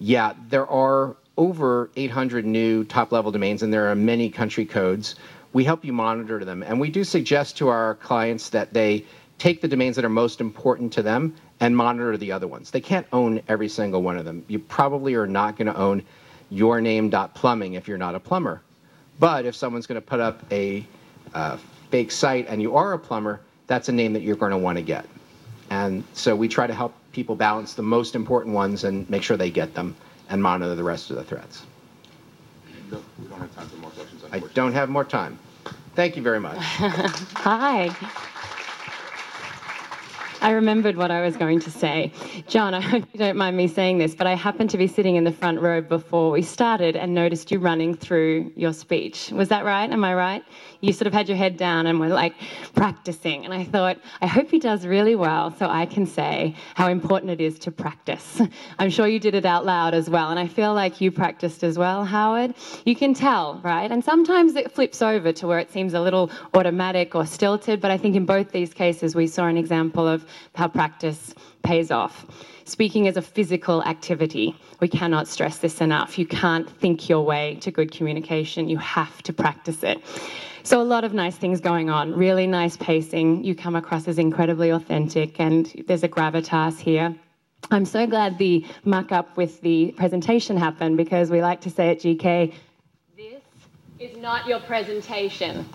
yeah, 0.00 0.32
there 0.48 0.66
are 0.66 1.14
over 1.36 1.90
800 1.96 2.44
new 2.44 2.84
top-level 2.84 3.32
domains, 3.32 3.62
and 3.62 3.72
there 3.72 3.90
are 3.90 3.94
many 3.94 4.30
country 4.30 4.64
codes. 4.64 5.16
We 5.54 5.64
help 5.64 5.84
you 5.84 5.92
monitor 5.92 6.44
them, 6.44 6.62
and 6.62 6.80
we 6.80 6.90
do 6.90 7.04
suggest 7.04 7.56
to 7.58 7.68
our 7.68 7.94
clients 7.94 8.50
that 8.50 8.74
they 8.74 9.06
take 9.38 9.60
the 9.60 9.68
domains 9.68 9.96
that 9.96 10.04
are 10.04 10.10
most 10.10 10.40
important 10.40 10.92
to 10.94 11.02
them 11.02 11.34
and 11.60 11.76
monitor 11.76 12.16
the 12.16 12.32
other 12.32 12.48
ones. 12.48 12.72
They 12.72 12.80
can't 12.80 13.06
own 13.12 13.40
every 13.48 13.68
single 13.68 14.02
one 14.02 14.18
of 14.18 14.24
them. 14.24 14.44
You 14.48 14.58
probably 14.58 15.14
are 15.14 15.28
not 15.28 15.56
going 15.56 15.68
to 15.68 15.76
own 15.76 16.02
yourname.plumbing 16.52 17.74
if 17.74 17.86
you're 17.86 17.98
not 17.98 18.16
a 18.16 18.20
plumber. 18.20 18.62
But 19.20 19.46
if 19.46 19.54
someone's 19.54 19.86
going 19.86 20.00
to 20.00 20.06
put 20.06 20.18
up 20.18 20.42
a 20.52 20.84
uh, 21.32 21.56
fake 21.90 22.10
site 22.10 22.46
and 22.48 22.60
you 22.60 22.76
are 22.76 22.92
a 22.92 22.98
plumber, 22.98 23.40
that's 23.68 23.88
a 23.88 23.92
name 23.92 24.12
that 24.14 24.22
you're 24.22 24.36
going 24.36 24.50
to 24.50 24.58
want 24.58 24.78
to 24.78 24.82
get. 24.82 25.06
And 25.70 26.02
so 26.14 26.34
we 26.34 26.48
try 26.48 26.66
to 26.66 26.74
help 26.74 26.94
people 27.12 27.36
balance 27.36 27.74
the 27.74 27.82
most 27.82 28.16
important 28.16 28.54
ones 28.54 28.82
and 28.82 29.08
make 29.08 29.22
sure 29.22 29.36
they 29.36 29.50
get 29.50 29.74
them 29.74 29.94
and 30.28 30.42
monitor 30.42 30.74
the 30.74 30.82
rest 30.82 31.10
of 31.10 31.16
the 31.16 31.24
threats. 31.24 31.62
No, 32.94 33.02
we 33.20 33.28
don't 33.28 33.40
have 33.40 33.54
time 33.56 33.66
for 33.68 33.76
more 33.76 33.90
questions. 33.90 34.22
I 34.30 34.38
don't 34.54 34.72
have 34.72 34.88
more 34.88 35.04
time. 35.04 35.36
Thank 35.96 36.16
you 36.16 36.22
very 36.22 36.38
much. 36.38 36.58
Hi. 36.60 38.30
I 40.44 40.50
remembered 40.50 40.98
what 40.98 41.10
I 41.10 41.22
was 41.22 41.38
going 41.38 41.58
to 41.60 41.70
say. 41.70 42.12
John, 42.48 42.74
I 42.74 42.80
hope 42.82 43.04
you 43.14 43.18
don't 43.18 43.38
mind 43.38 43.56
me 43.56 43.66
saying 43.66 43.96
this, 43.96 44.14
but 44.14 44.26
I 44.26 44.34
happened 44.34 44.68
to 44.70 44.76
be 44.76 44.86
sitting 44.86 45.16
in 45.16 45.24
the 45.24 45.32
front 45.32 45.58
row 45.58 45.80
before 45.80 46.30
we 46.30 46.42
started 46.42 46.96
and 46.96 47.14
noticed 47.14 47.50
you 47.50 47.58
running 47.58 47.94
through 47.94 48.52
your 48.54 48.74
speech. 48.74 49.30
Was 49.30 49.48
that 49.48 49.64
right? 49.64 49.90
Am 49.90 50.04
I 50.04 50.12
right? 50.12 50.44
You 50.82 50.92
sort 50.92 51.06
of 51.06 51.14
had 51.14 51.30
your 51.30 51.38
head 51.38 51.56
down 51.56 51.86
and 51.86 51.98
were 51.98 52.08
like 52.08 52.34
practicing. 52.74 53.46
And 53.46 53.54
I 53.54 53.64
thought, 53.64 53.96
I 54.20 54.26
hope 54.26 54.50
he 54.50 54.58
does 54.58 54.84
really 54.84 55.14
well 55.14 55.50
so 55.50 55.66
I 55.66 55.86
can 55.86 56.04
say 56.04 56.54
how 56.74 56.88
important 56.88 57.32
it 57.32 57.40
is 57.40 57.58
to 57.60 57.70
practice. 57.70 58.42
I'm 58.78 58.90
sure 58.90 59.06
you 59.06 59.18
did 59.18 59.34
it 59.34 59.46
out 59.46 59.64
loud 59.64 59.94
as 59.94 60.10
well. 60.10 60.28
And 60.28 60.38
I 60.38 60.46
feel 60.46 60.74
like 60.74 61.00
you 61.00 61.10
practiced 61.10 61.64
as 61.64 61.78
well, 61.78 62.04
Howard. 62.04 62.52
You 62.84 62.94
can 62.94 63.14
tell, 63.14 63.62
right? 63.64 63.90
And 63.90 64.04
sometimes 64.04 64.56
it 64.56 64.72
flips 64.72 65.00
over 65.00 65.32
to 65.32 65.46
where 65.46 65.58
it 65.58 65.72
seems 65.72 65.94
a 65.94 66.00
little 66.02 66.30
automatic 66.52 67.14
or 67.14 67.24
stilted. 67.24 67.80
But 67.80 67.90
I 67.90 67.96
think 67.96 68.14
in 68.14 68.26
both 68.26 68.52
these 68.52 68.74
cases, 68.74 69.14
we 69.14 69.26
saw 69.26 69.46
an 69.46 69.56
example 69.56 70.06
of 70.06 70.26
how 70.54 70.68
practice 70.68 71.34
pays 71.62 71.90
off. 71.90 72.26
Speaking 72.64 73.06
is 73.06 73.16
a 73.16 73.22
physical 73.22 73.82
activity. 73.84 74.56
We 74.80 74.88
cannot 74.88 75.28
stress 75.28 75.58
this 75.58 75.80
enough. 75.80 76.18
You 76.18 76.26
can't 76.26 76.68
think 76.68 77.08
your 77.08 77.22
way 77.22 77.56
to 77.60 77.70
good 77.70 77.92
communication, 77.92 78.68
you 78.68 78.78
have 78.78 79.22
to 79.24 79.32
practice 79.32 79.82
it. 79.82 80.02
So, 80.62 80.80
a 80.80 80.82
lot 80.82 81.04
of 81.04 81.12
nice 81.12 81.36
things 81.36 81.60
going 81.60 81.90
on, 81.90 82.14
really 82.14 82.46
nice 82.46 82.76
pacing. 82.78 83.44
You 83.44 83.54
come 83.54 83.76
across 83.76 84.08
as 84.08 84.18
incredibly 84.18 84.70
authentic, 84.70 85.38
and 85.38 85.70
there's 85.86 86.04
a 86.04 86.08
gravitas 86.08 86.78
here. 86.78 87.14
I'm 87.70 87.84
so 87.84 88.06
glad 88.06 88.38
the 88.38 88.64
muck 88.84 89.12
up 89.12 89.36
with 89.36 89.60
the 89.60 89.92
presentation 89.92 90.56
happened 90.56 90.96
because 90.96 91.30
we 91.30 91.42
like 91.42 91.60
to 91.62 91.70
say 91.70 91.90
at 91.90 91.98
GK, 91.98 92.54
this 93.16 93.42
is 93.98 94.16
not 94.16 94.46
your 94.46 94.60
presentation 94.60 95.66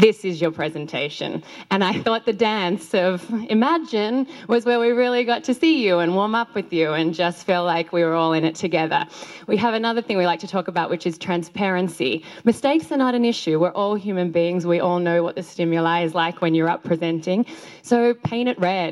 this 0.00 0.24
is 0.24 0.40
your 0.40 0.50
presentation. 0.50 1.42
And 1.70 1.84
I 1.84 2.00
thought 2.00 2.24
the 2.24 2.32
dance 2.32 2.94
of 2.94 3.28
Imagine 3.50 4.26
was 4.48 4.64
where 4.64 4.80
we 4.80 4.88
really 4.88 5.24
got 5.24 5.44
to 5.44 5.54
see 5.54 5.86
you 5.86 5.98
and 5.98 6.14
warm 6.14 6.34
up 6.34 6.54
with 6.54 6.72
you 6.72 6.92
and 6.92 7.12
just 7.12 7.46
feel 7.46 7.64
like 7.64 7.92
we 7.92 8.02
were 8.02 8.14
all 8.14 8.32
in 8.32 8.44
it 8.44 8.54
together. 8.54 9.06
We 9.46 9.58
have 9.58 9.74
another 9.74 10.00
thing 10.00 10.16
we 10.16 10.24
like 10.24 10.40
to 10.40 10.48
talk 10.48 10.68
about, 10.68 10.88
which 10.88 11.06
is 11.06 11.18
transparency. 11.18 12.24
Mistakes 12.44 12.90
are 12.90 12.96
not 12.96 13.14
an 13.14 13.26
issue. 13.26 13.60
We're 13.60 13.72
all 13.72 13.94
human 13.94 14.30
beings. 14.30 14.66
We 14.66 14.80
all 14.80 15.00
know 15.00 15.22
what 15.22 15.36
the 15.36 15.42
stimuli 15.42 16.02
is 16.02 16.14
like 16.14 16.40
when 16.40 16.54
you're 16.54 16.70
up 16.70 16.82
presenting. 16.82 17.44
So 17.82 18.14
paint 18.14 18.48
it 18.48 18.58
red. 18.58 18.88